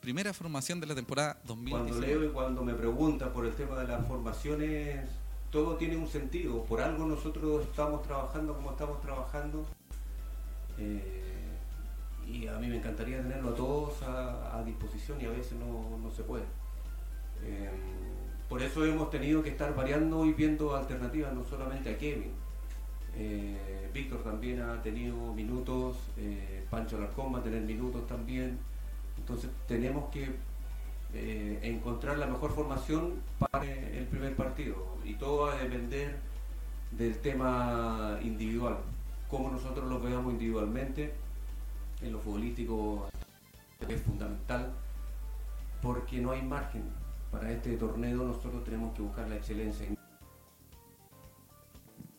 [0.00, 2.06] Primera formación de la temporada Cuando 2019.
[2.06, 5.10] leo y cuando me preguntan por el tema de las formaciones,
[5.50, 6.62] todo tiene un sentido.
[6.66, 9.66] Por algo nosotros estamos trabajando como estamos trabajando.
[10.78, 11.22] Eh,
[12.26, 16.10] y a mí me encantaría tenerlo a todos a, disposición y a veces no, no
[16.10, 16.44] se puede.
[17.44, 17.70] Eh,
[18.48, 22.32] por eso hemos tenido que estar variando y viendo alternativas, no solamente a Kevin.
[23.14, 28.58] Eh, Víctor también ha tenido minutos, eh, Pancho Alarcón va a tener minutos también.
[29.18, 30.30] Entonces tenemos que
[31.14, 36.16] eh, encontrar la mejor formación para el primer partido y todo va a depender
[36.90, 38.78] del tema individual,
[39.28, 41.12] cómo nosotros lo veamos individualmente,
[42.02, 43.08] en lo futbolístico
[43.88, 44.72] es fundamental
[45.80, 46.84] porque no hay margen.
[47.30, 49.86] Para este torneo nosotros tenemos que buscar la excelencia.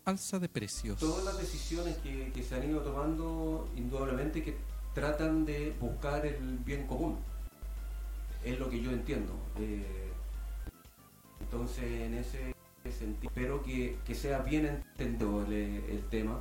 [0.05, 0.99] Alza de precios.
[0.99, 4.57] Todas las decisiones que, que se han ido tomando, indudablemente que
[4.93, 7.17] tratan de buscar el bien común.
[8.43, 9.33] Es lo que yo entiendo.
[9.59, 10.11] Eh,
[11.39, 12.53] entonces, en ese
[12.91, 16.39] sentido, espero que, que sea bien entendido el, el tema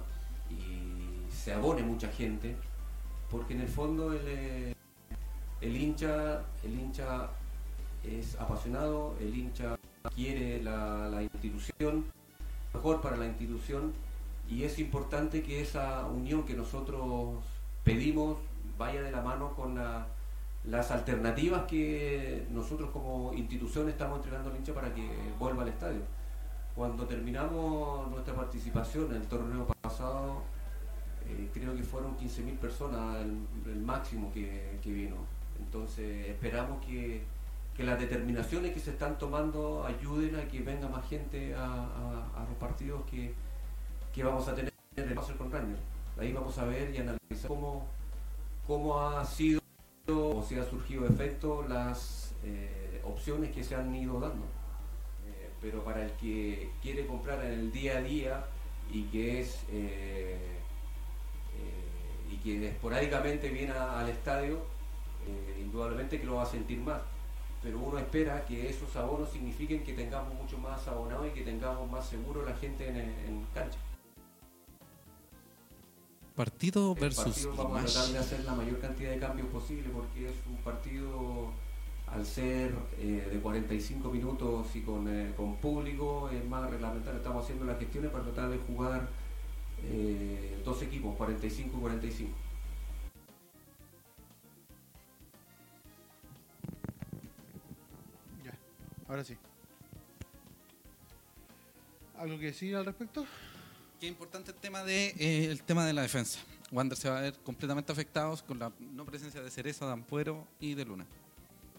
[0.50, 2.56] y se abone mucha gente,
[3.32, 4.74] porque en el fondo el, eh,
[5.62, 7.30] el hincha, el hincha
[8.04, 9.76] es apasionado, el hincha
[10.14, 12.04] quiere la, la institución,
[12.74, 13.92] mejor para la institución
[14.50, 17.38] y es importante que esa unión que nosotros
[17.84, 18.36] pedimos
[18.78, 20.06] vaya de la mano con la-
[20.64, 25.08] las alternativas que nosotros como institución estamos entregando al hincha para que
[25.38, 26.02] vuelva al estadio.
[26.76, 30.42] Cuando terminamos nuestra participación en el torneo pasado,
[31.28, 33.24] eh, creo que fueron 15.000 personas
[33.66, 35.16] el, máximo que, que vino.
[35.58, 37.22] Entonces esperamos que,
[37.76, 42.46] que las determinaciones que se están tomando ayuden a que venga más gente a, a-
[42.48, 43.32] los partidos que,
[44.14, 45.80] que vamos a tener en el Master con Rangers.
[46.18, 47.86] Ahí vamos a ver y analizar cómo,
[48.66, 49.60] cómo ha sido
[50.08, 54.44] o si ha surgido efecto las eh, opciones que se han ido dando.
[55.26, 58.44] Eh, pero para el que quiere comprar en el día a día
[58.92, 59.64] y que es
[62.42, 64.58] que esporádicamente viene a- al estadio,
[65.26, 67.00] eh, indudablemente que lo va a sentir más.
[67.62, 71.88] Pero uno espera que esos abonos signifiquen que tengamos mucho más abonados y que tengamos
[71.90, 73.78] más seguro la gente en, en cancha.
[76.34, 79.90] Partido El versus partido vamos a tratar de hacer la mayor cantidad de cambios posible
[79.92, 81.52] porque es un partido
[82.06, 87.18] al ser eh, de 45 minutos y con, eh, con público es más reglamentario.
[87.18, 89.08] Estamos haciendo las gestiones para tratar de jugar
[89.84, 92.30] eh, dos equipos, 45 y 45.
[98.44, 98.52] Ya,
[99.08, 99.36] ahora sí.
[102.18, 103.26] ¿Algo que decir al respecto?
[104.00, 106.40] Qué importante el tema de eh, el tema de la defensa.
[106.70, 110.46] Wander se va a ver completamente afectados con la no presencia de Cerezo, de Ampuero
[110.58, 111.06] y de Luna.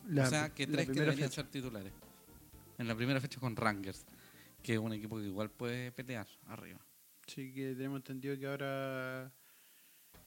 [0.08, 1.42] La- o sea, que tres que deberían fecha.
[1.42, 1.92] ser titulares.
[2.78, 4.06] En la primera fecha con Rangers,
[4.62, 6.80] que es un equipo que igual puede pelear arriba.
[7.28, 9.32] Sí, que tenemos entendido que ahora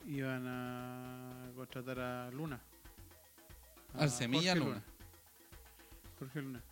[0.07, 2.61] iban a contratar a Luna.
[3.95, 4.83] A Al Semilla Jorge Luna.
[6.19, 6.63] Jorge Luna.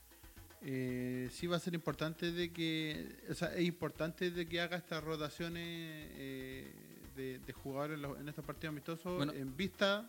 [0.62, 4.79] Eh, sí va a ser importante de que, o sea, es importante de que haga
[4.79, 6.72] estas rotaciones eh,
[7.14, 9.33] de, de jugadores en, los- en estos partidos amistosos Bueno.
[9.35, 10.09] en vista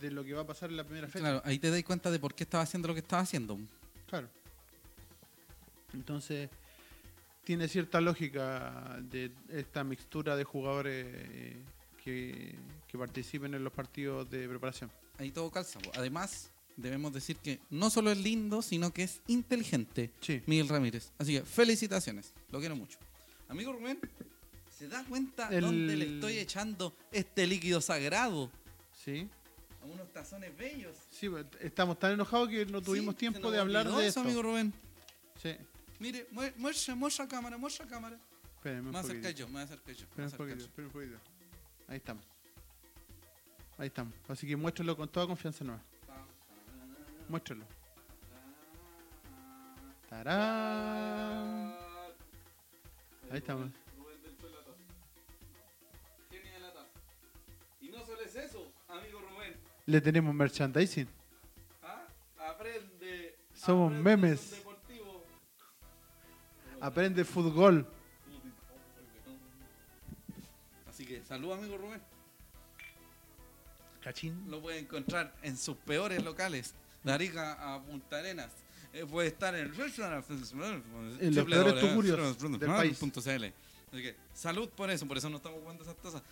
[0.00, 1.18] de lo que va a pasar en la primera fecha.
[1.20, 3.58] Claro, ahí te das cuenta de por qué estaba haciendo lo que estaba haciendo.
[4.08, 4.28] Claro.
[5.92, 6.48] Entonces,
[7.44, 11.56] tiene cierta lógica de esta mixtura de jugadores eh,
[12.02, 12.54] que,
[12.88, 14.90] que participen en los partidos de preparación.
[15.18, 15.78] Ahí todo calza.
[15.94, 20.42] Además, debemos decir que no solo es lindo, sino que es inteligente Sí.
[20.46, 21.12] Miguel Ramírez.
[21.18, 22.98] Así que felicitaciones, lo quiero mucho.
[23.48, 23.98] Amigo Rubén,
[24.76, 28.50] ¿se da cuenta El- dónde le estoy echando este líquido sagrado?
[29.04, 29.28] Sí.
[29.82, 30.96] A unos tazones bellos.
[31.10, 34.20] Sí, pues, estamos tan enojados que no tuvimos Sí, tiempo de hablar de eso, esto.
[34.20, 34.72] amigo Rubén.
[35.42, 35.50] Sí.
[35.98, 38.18] Mire, mu- muestra, muestra cámara, muestra cámara.
[38.56, 39.38] Espérenme Me un voy a acercar poquito.
[39.38, 40.04] yo, me voy a acercar yo.
[40.04, 41.18] Espérenme un poquito, espérenme un poquito.
[41.88, 42.24] Ahí estamos.
[43.78, 44.14] Ahí estamos.
[44.28, 45.82] Así que muéstralo con toda confianza nueva.
[47.28, 47.64] Muéstralo.
[50.08, 51.74] ¡Tarán!
[53.30, 53.70] Ahí estamos.
[57.80, 59.54] Y no solo es eso, amigo Rubén.
[59.86, 61.08] Le tenemos merchandising.
[61.82, 62.06] ¿Ah?
[62.38, 63.36] Aprende.
[63.54, 64.62] Somos aprende memes.
[66.84, 67.86] Aprende fútbol.
[70.86, 72.02] Así que salud, amigo Rubén.
[74.02, 74.44] Cachín.
[74.50, 76.74] Lo puede encontrar en sus peores locales.
[77.02, 78.50] De Arica a Punta Arenas.
[78.92, 79.72] Eh, puede estar en,
[81.20, 82.98] En los peores tugurios del país.
[82.98, 83.44] .cl.
[83.90, 86.22] Así que salud por eso, por eso no estamos jugando esas tazas.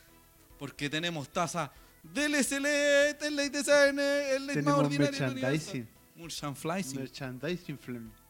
[0.58, 1.72] Porque tenemos taza
[2.02, 5.72] del SLE, el Late Design, el más ordinario del universo.
[6.14, 7.00] Merchandising.
[7.00, 8.21] Merchandising.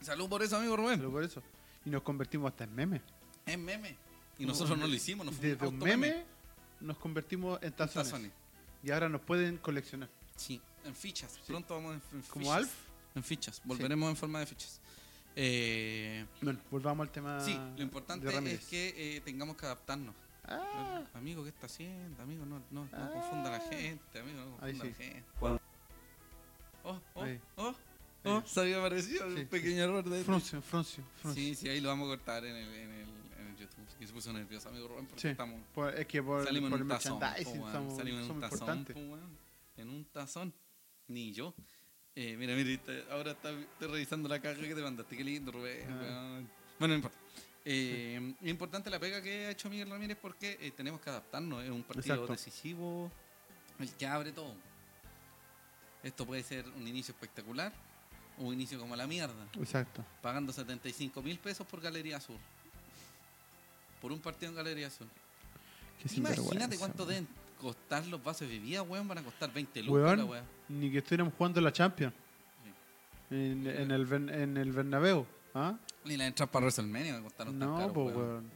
[0.00, 0.98] Salud por eso, amigo Rubén.
[0.98, 1.42] Solo por eso.
[1.84, 3.00] Y nos convertimos hasta en meme.
[3.44, 3.96] Es meme.
[4.38, 6.24] Y nosotros no lo hicimos, nos Desde un meme
[6.80, 8.10] nos convertimos en tazones.
[8.10, 8.32] Tazones.
[8.82, 10.08] Y ahora nos pueden coleccionar.
[10.36, 11.38] Sí, en fichas.
[11.46, 12.56] Pronto vamos en, en Como fichas.
[12.56, 12.72] Alf.
[13.14, 13.62] En fichas.
[13.64, 14.80] Volveremos en forma de fichas.
[15.34, 17.40] Eh, Bueno, volvamos al tema.
[17.40, 20.14] sí, lo importante es que eh, tengamos que adaptarnos.
[20.48, 22.22] Ah, Amigo, ¿qué está haciendo?
[22.22, 23.68] Amigo, no, no, no confunda a la Ah.
[23.70, 24.20] gente.
[24.20, 25.02] Amigo, no confunda a la sí.
[25.02, 25.24] gente.
[25.40, 27.26] Oh, oh,
[27.56, 27.74] oh,
[28.26, 29.40] oh, se había aparecido Sí.
[29.40, 31.42] un pequeño error de Fruncio, Fruncio, Fruncio.
[31.42, 33.08] Sí, sí, ahí lo vamos a cortar en el, en el,
[33.40, 33.86] en el YouTube.
[33.98, 35.28] Que se puso nervioso, amigo Rubén, porque Sí.
[35.28, 37.18] estamos Por- es que por, Salimos por en el un tazón.
[37.18, 37.26] po,
[37.70, 39.18] somos, Salimos en un tazón, po.
[39.76, 40.54] En un tazón.
[41.08, 41.54] Ni yo.
[42.14, 45.16] Eh, mira, mira, ahora está, estoy revisando la caja que te mandaste.
[45.16, 45.86] Qué lindo, Rubén.
[45.90, 46.40] Ah.
[46.78, 47.18] Bueno, no importa.
[47.64, 51.62] Eh, es importante la pega que ha hecho Miguel Ramírez porque eh, tenemos que adaptarnos.
[51.64, 52.32] Es un partido Exacto.
[52.32, 53.10] decisivo,
[53.78, 54.54] el que abre todo.
[56.02, 57.72] Esto puede ser un inicio espectacular
[58.38, 60.04] un inicio como la mierda Exacto.
[60.22, 62.36] pagando 75 mil pesos por Galería Sur.
[64.00, 65.06] Por un partido en Galería Sur.
[66.02, 67.08] Qué Imagínate cuánto weón.
[67.08, 67.28] deben
[67.60, 69.08] costar los vasos de bebida, weón.
[69.08, 70.42] Van a costar 20 lucas Weón.
[70.68, 72.12] Ni que estuviéramos jugando la Champions.
[73.30, 75.26] En, en el, en el Bernabéu.
[75.54, 75.74] ¿Ah?
[76.04, 78.28] Ni la entrada para WrestleMania me costaron tan No, caro, pues, weón.
[78.28, 78.50] weón.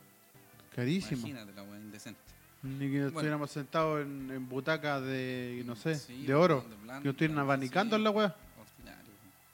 [0.77, 1.21] Carísimo.
[1.27, 2.21] Imagínate la weá, indecente.
[2.63, 6.59] Ni que estuviéramos sentados en, en butacas de, no sé, Sí, de oro.
[6.59, 8.01] weón, de blanco, Que nos estuvieran blanco, abanicando sí.
[8.01, 8.37] en la weá.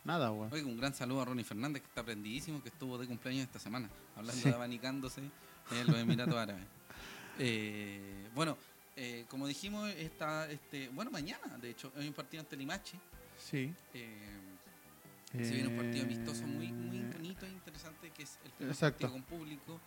[0.06, 0.52] Nada, weón.
[0.52, 3.58] Oye, un gran saludo a Ronnie Fernández que está prendidísimo, que estuvo de cumpleaños esta
[3.58, 4.48] semana, hablando Sí.
[4.48, 6.64] de abanicándose en los Emiratos Árabes.
[7.38, 8.56] Eh, bueno,
[8.96, 12.98] eh, como dijimos, está, este, bueno, mañana, de hecho, hay un partido ante Limache.
[13.38, 13.74] Sí.
[13.92, 14.16] Eh,
[15.32, 19.00] se viene un partido amistoso muy, muy bonito e interesante, que es el primer Exacto.
[19.06, 19.78] partido con público.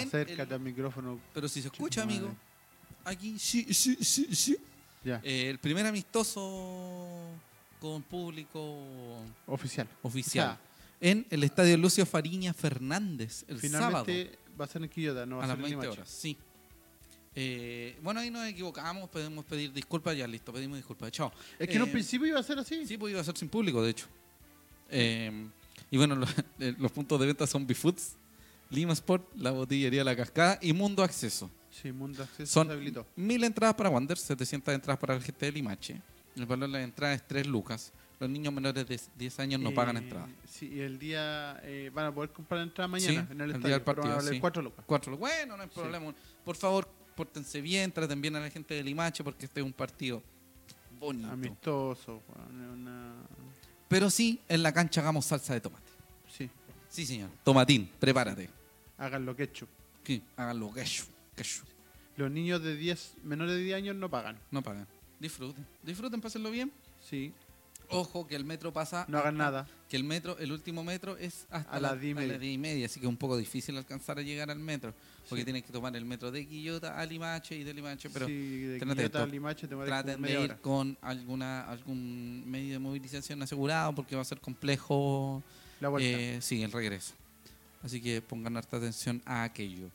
[0.00, 1.18] Acércate al micrófono.
[1.34, 2.32] pero si se escucha, amigo,
[3.04, 4.56] aquí sí, sí, sí, sí.
[5.02, 5.20] Ya.
[5.24, 7.32] El primer amistoso
[7.92, 8.78] con público
[9.46, 9.86] Oficial.
[10.02, 10.60] oficial O sea,
[11.00, 15.36] en el estadio Lucio Fariña Fernández el sábado Finalmente va a ser en Quillota, no
[15.38, 16.00] va a las ser en 20 Limache.
[16.00, 16.10] horas.
[16.10, 16.36] Sí.
[17.36, 21.32] Eh, bueno, ahí nos equivocamos, podemos pedir disculpas, ya listo, pedimos disculpas, chao.
[21.58, 22.86] Es que en un Eh, principio iba a ser así.
[22.86, 24.06] Sí, pues iba a ser sin público, de hecho.
[24.88, 25.48] Eh,
[25.90, 26.26] y bueno, lo-
[26.78, 28.12] los puntos de venta son Bifoods,
[28.70, 31.50] Lima Sport, la botillería La Cascada y Mundo Acceso.
[31.70, 32.68] Sí, Mundo Acceso Son
[33.16, 36.00] mil entradas para Wander, 700 entradas para el GT de Limache.
[36.36, 37.92] El valor de la entrada es 3 lucas.
[38.20, 40.28] Los niños menores de 10 años no pagan Eh, entrada.
[40.48, 43.56] Sí, y el día eh, van a poder comprar entrada mañana Sí, en el, el
[43.56, 43.66] estadio.
[43.66, 44.40] día del partido, sí.
[44.40, 44.84] cuatro lucas.
[44.86, 45.16] Cuatro.
[45.16, 45.74] Bueno, no hay Sí.
[45.80, 46.14] problema.
[46.44, 49.72] Por favor, pórtense bien, traten bien a la gente de Limache porque este es un
[49.72, 50.22] partido
[50.98, 51.28] bonito.
[51.30, 52.22] Amistoso,
[52.72, 53.14] una...
[53.88, 55.84] Pero sí, en la cancha hagamos salsa de tomate.
[56.28, 56.48] Sí,
[56.88, 57.30] Sí, señor.
[57.42, 58.48] Tomatín, prepárate.
[58.96, 59.68] háganlo ketchup.
[60.04, 61.04] Sí, háganlo queso.
[62.16, 64.38] Los niños de 10, menores de 10 años no pagan.
[64.52, 64.86] No pagan.
[65.20, 65.66] Disfruten.
[65.82, 66.72] Disfruten, pásenlo bien.
[67.02, 67.32] Sí,
[67.90, 69.04] Ojo que el metro pasa.
[69.08, 69.68] no hagan nada.
[69.90, 72.78] Que el metro, el último metro es hasta A las diez y media.
[72.80, 74.94] y así que es un poco difícil alcanzar a llegar al metro.
[75.28, 75.44] Porque Sí.
[75.44, 78.80] tienen que tomar el metro de Quillota a Limache y de Limache, pero sí, de
[78.80, 79.26] Quillota a.
[79.26, 84.24] Limache te traten de ir con alguna algún medio de movilización asegurado porque va a
[84.24, 85.42] ser complejo
[85.80, 86.08] La vuelta.
[86.08, 87.12] eh, sí, el regreso.
[87.82, 89.90] Así que pongan harta atención a aquello.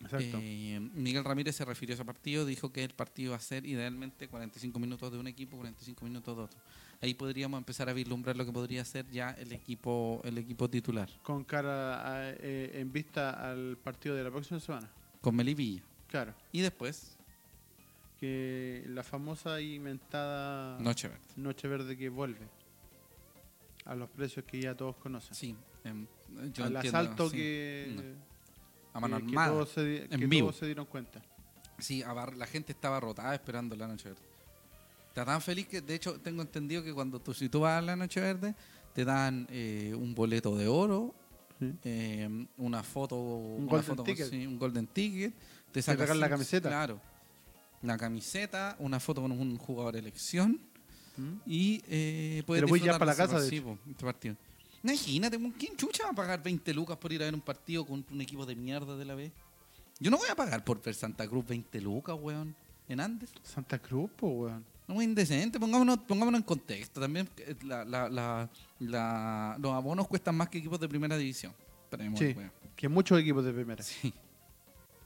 [0.00, 0.38] Exacto.
[0.40, 3.66] Eh, Miguel Ramírez se refirió a ese partido, dijo que el partido va a ser
[3.66, 6.58] idealmente 45 minutos de un equipo, 45 minutos de otro.
[7.00, 11.08] Ahí podríamos empezar a vislumbrar lo que podría ser ya el equipo el equipo titular,
[11.22, 14.88] con cara a- eh, en vista al partido de la próxima semana.
[15.20, 15.82] con Melipilla.
[16.08, 17.16] Claro, Y después,
[18.20, 21.22] que la famosa y mentada Noche Verde.
[21.36, 22.46] Noche Verde que vuelve
[23.84, 25.34] a los precios que ya todos conocen.
[25.34, 26.06] Sí, em,
[26.52, 27.36] yo Al entiendo, asalto sí.
[27.36, 28.14] que,
[28.92, 29.52] a mano que- que armada.
[29.52, 30.48] todos se, di- en que vivo.
[30.48, 31.22] todos se dieron cuenta.
[31.78, 32.02] Sí,
[32.36, 34.22] la gente estaba rotada esperando la Noche Verde.
[35.08, 37.82] Está tan feliz que, de hecho, tengo entendido que cuando tú, si tú vas a
[37.82, 38.54] la Noche Verde,
[38.94, 41.14] te dan eh, un boleto de oro,
[41.60, 41.72] Sí.
[41.84, 44.30] eh, una foto, una golden foto, ticket.
[44.30, 45.34] sí, un golden ticket,
[45.72, 46.68] te sacan la camiseta.
[46.68, 47.00] Claro,
[47.82, 50.60] la camiseta, una foto con un jugador de elección
[51.16, 51.32] ¿Mm?
[51.46, 54.36] y eh, puedes Pero voy ya para la casa, de este partido.
[54.82, 57.84] Imagínate, ¿con ¿quién chucha va a pagar 20 lucas por ir a ver un partido
[57.84, 59.32] con un equipo de mierda de la B?
[60.00, 62.54] Yo no voy a pagar por ver Santa Cruz 20 lucas, weón,
[62.88, 63.30] en Andes.
[63.42, 64.64] Santa Cruz, pues, weón.
[64.86, 67.00] No muy indecente, pongámonos, pongámonos en contexto.
[67.00, 68.48] También eh, la, la, la,
[68.78, 71.52] la- los abonos cuestan más que equipos de primera división.
[71.84, 72.32] Esperemos, Sí.
[72.36, 72.52] weón.
[72.76, 74.14] Que muchos equipos de primera, Sí.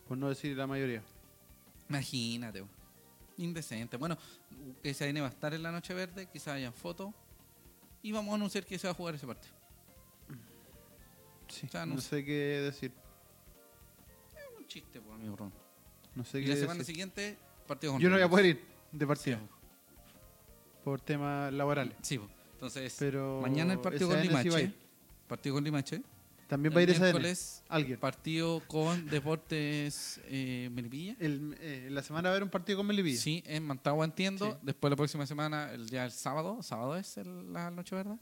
[0.06, 1.02] por no decir la mayoría.
[1.88, 2.70] Imagínate, weón.
[3.38, 3.96] Indecente.
[3.96, 4.16] Bueno,
[4.84, 7.12] SAN va a estar en la Noche Verde, quizás hayan fotos.
[8.02, 9.54] Y vamos a anunciar que se va a jugar ese partido.
[11.52, 12.24] Sí, O sea, no no, sé.
[12.24, 12.32] qué
[12.62, 12.92] decir.
[14.58, 15.52] Un chiste, por mi bro.
[16.14, 16.86] No sé Y qué la semana decir.
[16.94, 17.36] siguiente,
[17.66, 19.40] partido con Yo no voy a poder ir de Sí, partida
[20.84, 21.94] por temas laborales.
[22.02, 22.28] sí, po.
[22.54, 24.72] Entonces, Pero mañana el partido con sí Limache.
[25.28, 26.02] Partido con Limache.
[26.48, 27.10] También va a ir esa
[27.68, 27.98] Alguien.
[27.98, 31.16] partido con Deportes eh, Melipilla.
[31.18, 33.18] El, eh, la semana va a haber un partido con Melipilla.
[33.18, 34.52] Sí, en Mantagua entiendo.
[34.52, 34.58] Sí.
[34.62, 36.62] Después la próxima semana, el día del sábado.
[36.62, 38.18] ¿Sábado es el- la noche, verdad?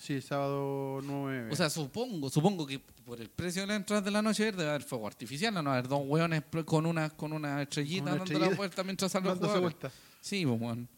[0.00, 1.50] Sí, sábado 9.
[1.52, 4.64] O sea, supongo, supongo que por el precio de la entrada de la noche verde
[4.64, 7.60] va a haber fuego artificial, no va a haber dos hueones con una, con una
[7.60, 9.60] estrellita Con una dando la vuelta mientras salen los jugadores.
[9.62, 9.90] vuelta.
[10.22, 10.88] Sí, pues, weón.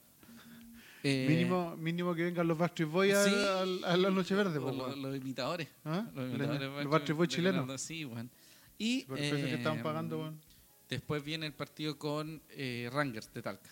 [1.05, 3.35] Eh, mínimo, mínimo que vengan los Backstreet Boys a- sí.
[3.35, 4.61] al- a, la noche verde.
[4.61, 5.03] pues, lo- weón.
[5.03, 5.67] los imitadores.
[5.85, 6.07] ¿Ah?
[6.15, 7.81] Los imitadores Los Backstreet- Boys chilenos.
[7.81, 8.31] Sí, weón.
[8.79, 10.41] Y Por el precio que estaban eh, pagando, weón.
[10.89, 13.71] después viene el partido con eh, Rangers de Talca.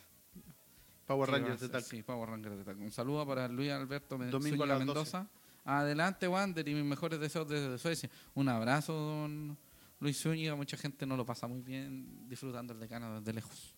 [1.10, 1.82] Power Sí, Rangers de ser- tal.
[1.82, 2.80] Sí, Power Rangers de Talca.
[2.84, 4.84] Un saludo para Luis Alberto Domingo Zúñiga las 12.
[4.86, 5.26] Mendoza.
[5.64, 8.08] Adelante, Wander, y mis mejores deseos desde Suecia.
[8.34, 9.58] Un abrazo, don
[9.98, 10.54] Luis Zúñiga.
[10.54, 13.74] Mucha gente no lo pasa muy bien disfrutando el decano desde lejos.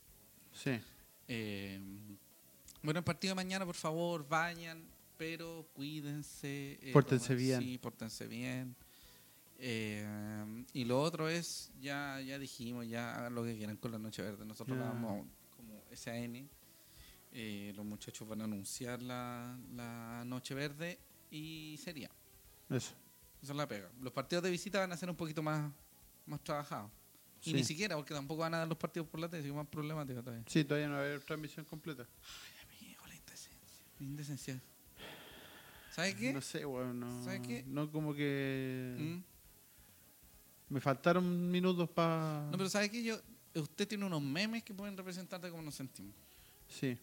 [0.52, 0.78] Sí.
[1.26, 1.80] Eh,
[2.82, 4.84] bueno, el partido de mañana, por favor, vayan,
[5.16, 6.78] pero cuídense.
[6.82, 7.60] eh, Pórtense bien.
[7.62, 8.76] Sí, pórtense bien.
[9.58, 13.98] Eh, y lo otro es, ya, ya dijimos, ya hagan lo que quieran con la
[13.98, 14.44] Noche Verde.
[14.44, 14.84] Nosotros Ya.
[14.84, 15.26] la vamos
[15.56, 16.48] como SAN.
[17.32, 20.98] Eh, los muchachos van a anunciar la, la Noche Verde
[21.30, 22.10] y sería.
[22.68, 22.94] Eso.
[23.42, 23.90] Esa es la pega.
[24.00, 25.72] Los partidos de visita van a ser un poquito más,
[26.26, 26.90] más trabajados.
[27.44, 29.66] Y ni siquiera, porque tampoco van a dar los partidos por la tele, que más
[29.66, 30.44] problemático todavía.
[30.46, 32.06] Sí, todavía no va a haber transmisión completa.
[32.78, 33.84] Amigo, la indecencia.
[33.98, 34.62] La indecencia.
[35.90, 36.32] ¿Sabes qué?
[36.32, 37.00] No sé, weón.
[37.00, 37.64] No, ¿Sabes qué?
[37.66, 38.94] no como que.
[38.96, 40.74] Mm.
[40.74, 42.48] Me faltaron minutos para.
[42.50, 43.02] No, pero ¿sabes qué?
[43.02, 43.20] Yo,
[43.56, 46.14] usted tiene unos memes que pueden representar de cómo nos sentimos.
[46.68, 46.96] Sí.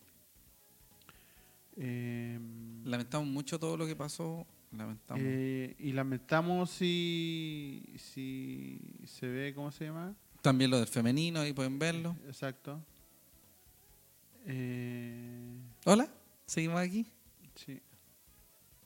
[1.81, 4.45] Em, Lamentamos mucho todo lo que pasó.
[4.71, 5.23] Lamentamos.
[5.25, 10.13] eh, y lamentamos si, si se ve, ¿cómo se llama?
[10.41, 12.15] También lo del femenino, ahí pueden verlo.
[12.27, 12.83] Exacto.
[14.45, 16.09] Eh, Hola,
[16.45, 17.05] seguimos aquí.
[17.55, 17.79] sí,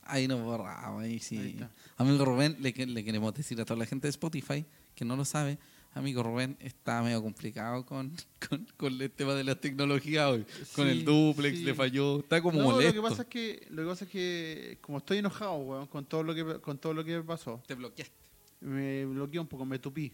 [0.02, 1.36] Ahí nos borramos, ahí ahí sí.
[1.36, 1.70] está.
[1.96, 4.64] Amigo Rubén, le, le queremos decir a toda la gente de Spotify
[4.94, 5.58] que no lo sabe.
[5.94, 8.12] Amigo Rubén está medio complicado con,
[8.48, 10.44] con, con el tema de la tecnología hoy.
[10.74, 11.64] Con el duplex, sí.
[11.64, 12.20] le falló.
[12.20, 12.94] Está como No, molesto.
[12.96, 16.04] lo que pasa es que lo que pasa es que como estoy enojado, weón, con
[16.04, 18.14] todo lo que con todo lo que pasó, Te bloqueaste.
[18.60, 20.12] me bloqueé un poco, me tupí.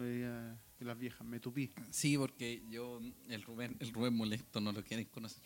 [0.00, 1.70] Eh, las viejas, me tupí.
[1.90, 5.42] Sí, porque yo, el Rubén, el Rubén molesto, no lo quieren conocer.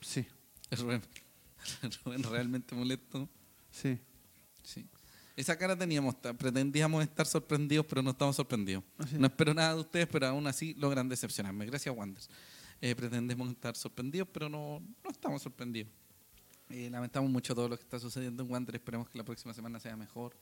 [0.00, 0.24] Sí,
[0.70, 1.02] El Rubén,
[1.82, 3.28] el Rubén realmente molesto.
[3.70, 3.98] sí.
[4.62, 4.86] Sí.
[5.40, 8.84] Esa cara teníamos, pretendíamos estar sorprendidos, pero no estamos sorprendidos.
[9.18, 11.64] No espero nada de ustedes, pero aún así logran decepcionarme.
[11.66, 12.28] Gracias, Wanders.
[12.80, 15.90] Eh, pretendemos estar sorprendidos, pero no, no estamos sorprendidos.
[16.68, 18.74] Eh, lamentamos mucho todo lo que está sucediendo en Wander.
[18.76, 20.34] Esperemos que la próxima semana sea mejor.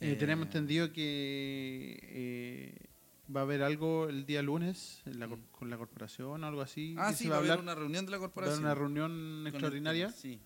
[0.00, 2.74] Eh, Eh, tenemos entendido que eh,
[3.34, 6.60] va a haber algo el día lunes en la cor- con la corporación o algo
[6.60, 6.94] así.
[6.98, 8.64] Ah, sí, va a haber hablar, una reunión de la va a haber corporación.
[8.64, 9.12] una reunión
[9.42, 10.10] el extraordinaria.
[10.10, 10.40] Sí.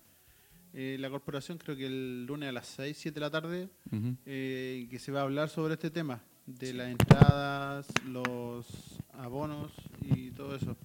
[0.79, 4.15] Eh, la corporación creo que el lunes a las 6, 7 de la tarde, Ujú.
[4.27, 8.67] eh, que se va a hablar sobre este tema, de las entradas, los
[9.13, 9.71] abonos
[10.03, 10.77] y todo eso.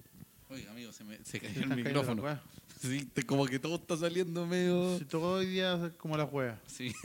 [0.49, 2.23] Oiga, amigo, se me se cayó el micrófono.
[2.81, 4.97] Sí, te- como que todo está saliendo medio...
[4.97, 6.59] Si todo hoy día es como las huevas.
[6.67, 6.91] Sí.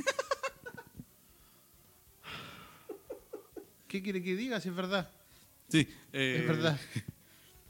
[3.87, 5.09] ¿Qué quiere que diga si es verdad?
[5.69, 6.81] Sí, eh, Es verdad.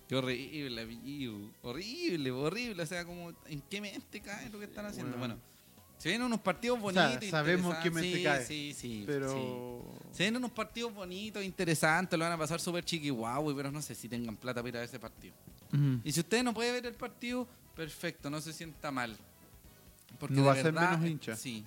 [0.09, 1.51] Qué horrible, amigo.
[1.63, 2.83] horrible, horrible.
[2.83, 5.17] O sea, como, ¿en qué mente cae lo que están haciendo?
[5.19, 5.35] Bueno.
[5.37, 5.49] Bueno,
[5.99, 7.19] se vienen unos partidos O bonitos.
[7.21, 8.47] sea, sabemos qué mente sí, cae.
[8.47, 10.09] Sí, sí, Pero sí.
[10.17, 13.83] Se vienen unos partidos bonitos, interesantes, lo van a pasar súper chiqui guau, pero no
[13.83, 15.35] sé si tengan plata para ir a ver ese partido.
[16.03, 17.47] Y si usted no puede ver el partido,
[17.77, 19.15] perfecto, no se sienta mal.
[20.19, 21.37] Porque No de va a ser verdad, menos hincha.
[21.37, 21.65] Sí.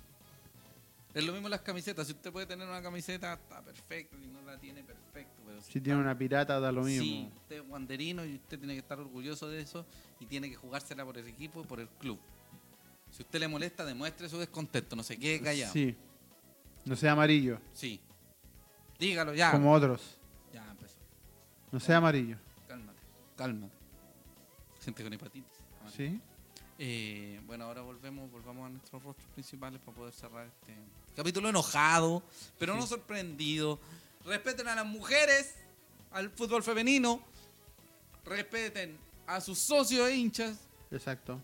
[1.13, 2.07] Es lo mismo las camisetas.
[2.07, 4.17] Si usted puede tener una camiseta, está perfecto.
[4.19, 5.41] Si no la tiene, perfecto.
[5.45, 7.35] Pero si tiene una pirata da lo Sí, mismo.
[7.37, 9.85] usted es guanderino y usted tiene que estar orgulloso de eso
[10.19, 12.19] y tiene que jugársela por el equipo y por el club.
[13.09, 15.73] Si usted le molesta, demuestre su descontento, no se quede callado.
[15.73, 15.89] Sí.
[15.91, 15.97] Sí.
[16.85, 17.59] No sea amarillo,
[18.97, 19.51] Dígalo ya.
[19.51, 20.17] como otros.
[20.53, 20.97] Ya empezó.
[21.71, 22.37] No sea amarillo.
[22.67, 22.99] Cálmate,
[23.35, 23.73] cálmate.
[24.83, 25.51] Gente con hepatitis.
[25.95, 26.19] ¿Sí?
[26.79, 30.73] Eh, bueno, ahora volvemos, volvamos a nuestros rostros principales para poder cerrar este
[31.15, 32.23] capítulo enojado,
[32.59, 33.79] pero no sorprendido.
[34.25, 35.55] Respeten a las mujeres,
[36.11, 37.21] al fútbol femenino,
[38.25, 40.57] respeten a sus socios e hinchas,
[40.91, 41.41] Exacto.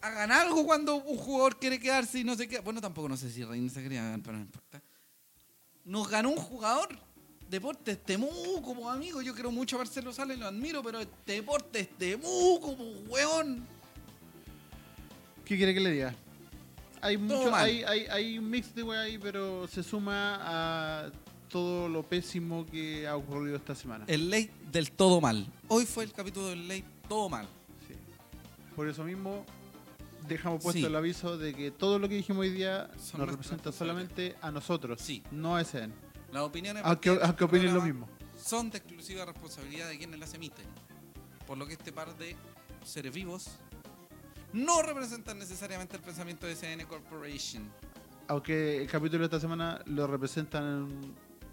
[0.00, 2.60] hagan algo cuando un jugador quiere quedarse y no se queda.
[2.62, 4.82] Bueno, tampoco no sé si Reina se quería ganar, pero no importa.
[5.84, 6.98] Nos ganó un jugador.
[7.48, 9.22] Deportes Temuco, como amigo.
[9.22, 13.66] Yo quiero mucho a Marcelo Sales, lo admiro, pero Deportes Temuco, como hueón.
[15.46, 16.14] ¿Qué quiere que le diga?
[17.00, 21.10] Hay mucho, hay, hay, hay un mix de weá ahí, pero se suma a
[21.48, 24.04] todo lo pésimo que ha ocurrido esta semana.
[24.08, 25.46] El late del todo mal.
[25.68, 27.46] Hoy fue el capítulo del late todo mal.
[27.86, 27.94] Sí.
[28.76, 29.44] Por eso mismo
[30.26, 30.84] dejamos puesto Sí.
[30.86, 34.50] el aviso de que todo lo que dijimos hoy día Son nos representa solamente a
[34.50, 35.22] nosotros, Sí.
[35.30, 35.92] no a SN.
[36.32, 38.08] Las opiniones Aunque, aunque este opinen lo mismo.
[38.38, 40.66] son de exclusiva responsabilidad de quienes las emiten.
[41.46, 42.36] Por lo que este par de
[42.84, 43.46] seres vivos
[44.52, 47.68] no representan necesariamente el pensamiento de CN Corporation.
[48.28, 50.88] Aunque el capítulo de esta semana lo representan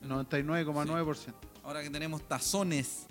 [0.03, 1.33] en 99,9%.
[1.63, 3.05] Ahora que tenemos tazones,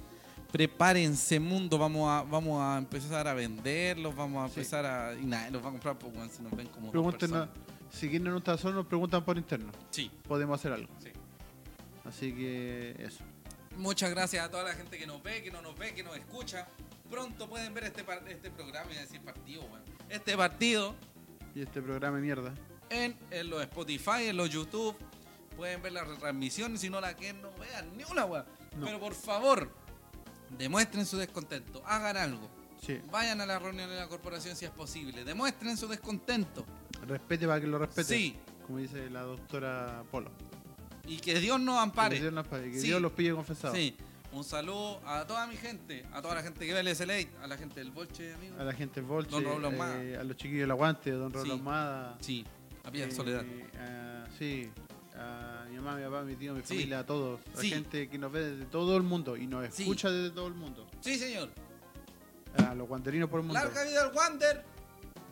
[0.52, 4.60] prepárense mundo, vamos a, vamos a empezar a venderlos, vamos a Sí.
[4.60, 5.14] empezar a...
[5.14, 7.48] Y nada, los van a comprar porque se nos ven como Pregúntenos,
[7.90, 9.72] si quieren un tazón, nos preguntan por interno.
[9.90, 10.92] Sí, Podemos hacer algo.
[11.02, 11.10] sí.
[12.04, 13.24] Así que eso.
[13.78, 16.14] Muchas gracias a toda la gente que nos ve, que no nos ve, que nos
[16.16, 16.68] escucha.
[17.14, 19.82] Pronto pueden ver este, par- este programa y decir partido, weón.
[20.08, 20.96] Este partido
[21.54, 22.52] Y este programa de mierda.
[22.90, 24.96] en, en los Spotify, en los YouTube.
[25.56, 28.44] Pueden ver la retransmisión y si no la quieren no vean ni una weón.
[28.76, 28.86] No.
[28.86, 29.70] Pero por favor,
[30.58, 32.50] demuestren su descontento, hagan algo.
[32.84, 33.00] Sí.
[33.12, 35.24] Vayan a la reunión de la corporación si es posible.
[35.24, 36.66] Demuestren su descontento.
[37.06, 38.08] Respete para que lo respete.
[38.12, 38.36] Sí.
[38.66, 40.32] Como dice la doctora Polo.
[41.06, 42.16] Y que Dios nos ampare.
[42.16, 42.88] Que Dios, nos pague, que Sí.
[42.88, 43.76] Dios los pille confesados.
[43.76, 43.96] Sí.
[44.34, 47.46] Un saludo a toda mi gente, a toda la gente que ve el SLA, a
[47.46, 48.56] la gente del Bolche, amigo.
[48.58, 50.02] A la gente del Volche, Don Ahumada.
[50.02, 51.62] eh, a los chiquillos del Aguante, a Don Raúl
[52.20, 52.44] Sí.
[52.84, 53.44] A Villa eh, Soledad.
[54.36, 54.68] sí,
[55.16, 56.74] a mi mamá, mi papá, mi tío, mi Sí.
[56.74, 57.40] familia, a todos.
[57.56, 57.70] A Sí.
[57.70, 59.82] gente que nos ve desde todo el mundo y nos Sí.
[59.84, 60.84] escucha desde todo el mundo.
[61.00, 61.50] Sí, señor.
[62.66, 63.60] A los guanterinos por el mundo.
[63.62, 64.64] Larga vida al Wander.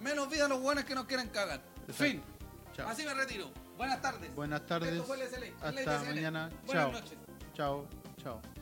[0.00, 1.60] Menos vida a los buenos que nos quieren cagar.
[1.88, 2.04] Exacto.
[2.04, 2.22] Fin.
[2.76, 2.88] Chao.
[2.88, 3.50] Así me retiro.
[3.76, 4.32] Buenas tardes.
[4.36, 4.92] Buenas tardes.
[4.92, 5.46] Esto fue el SLA.
[5.46, 6.14] el Hasta SLA.
[6.14, 6.50] mañana.
[6.66, 6.92] Buenas Chao.
[6.92, 7.18] noches.
[7.54, 7.86] Chao.
[8.22, 8.61] Chao.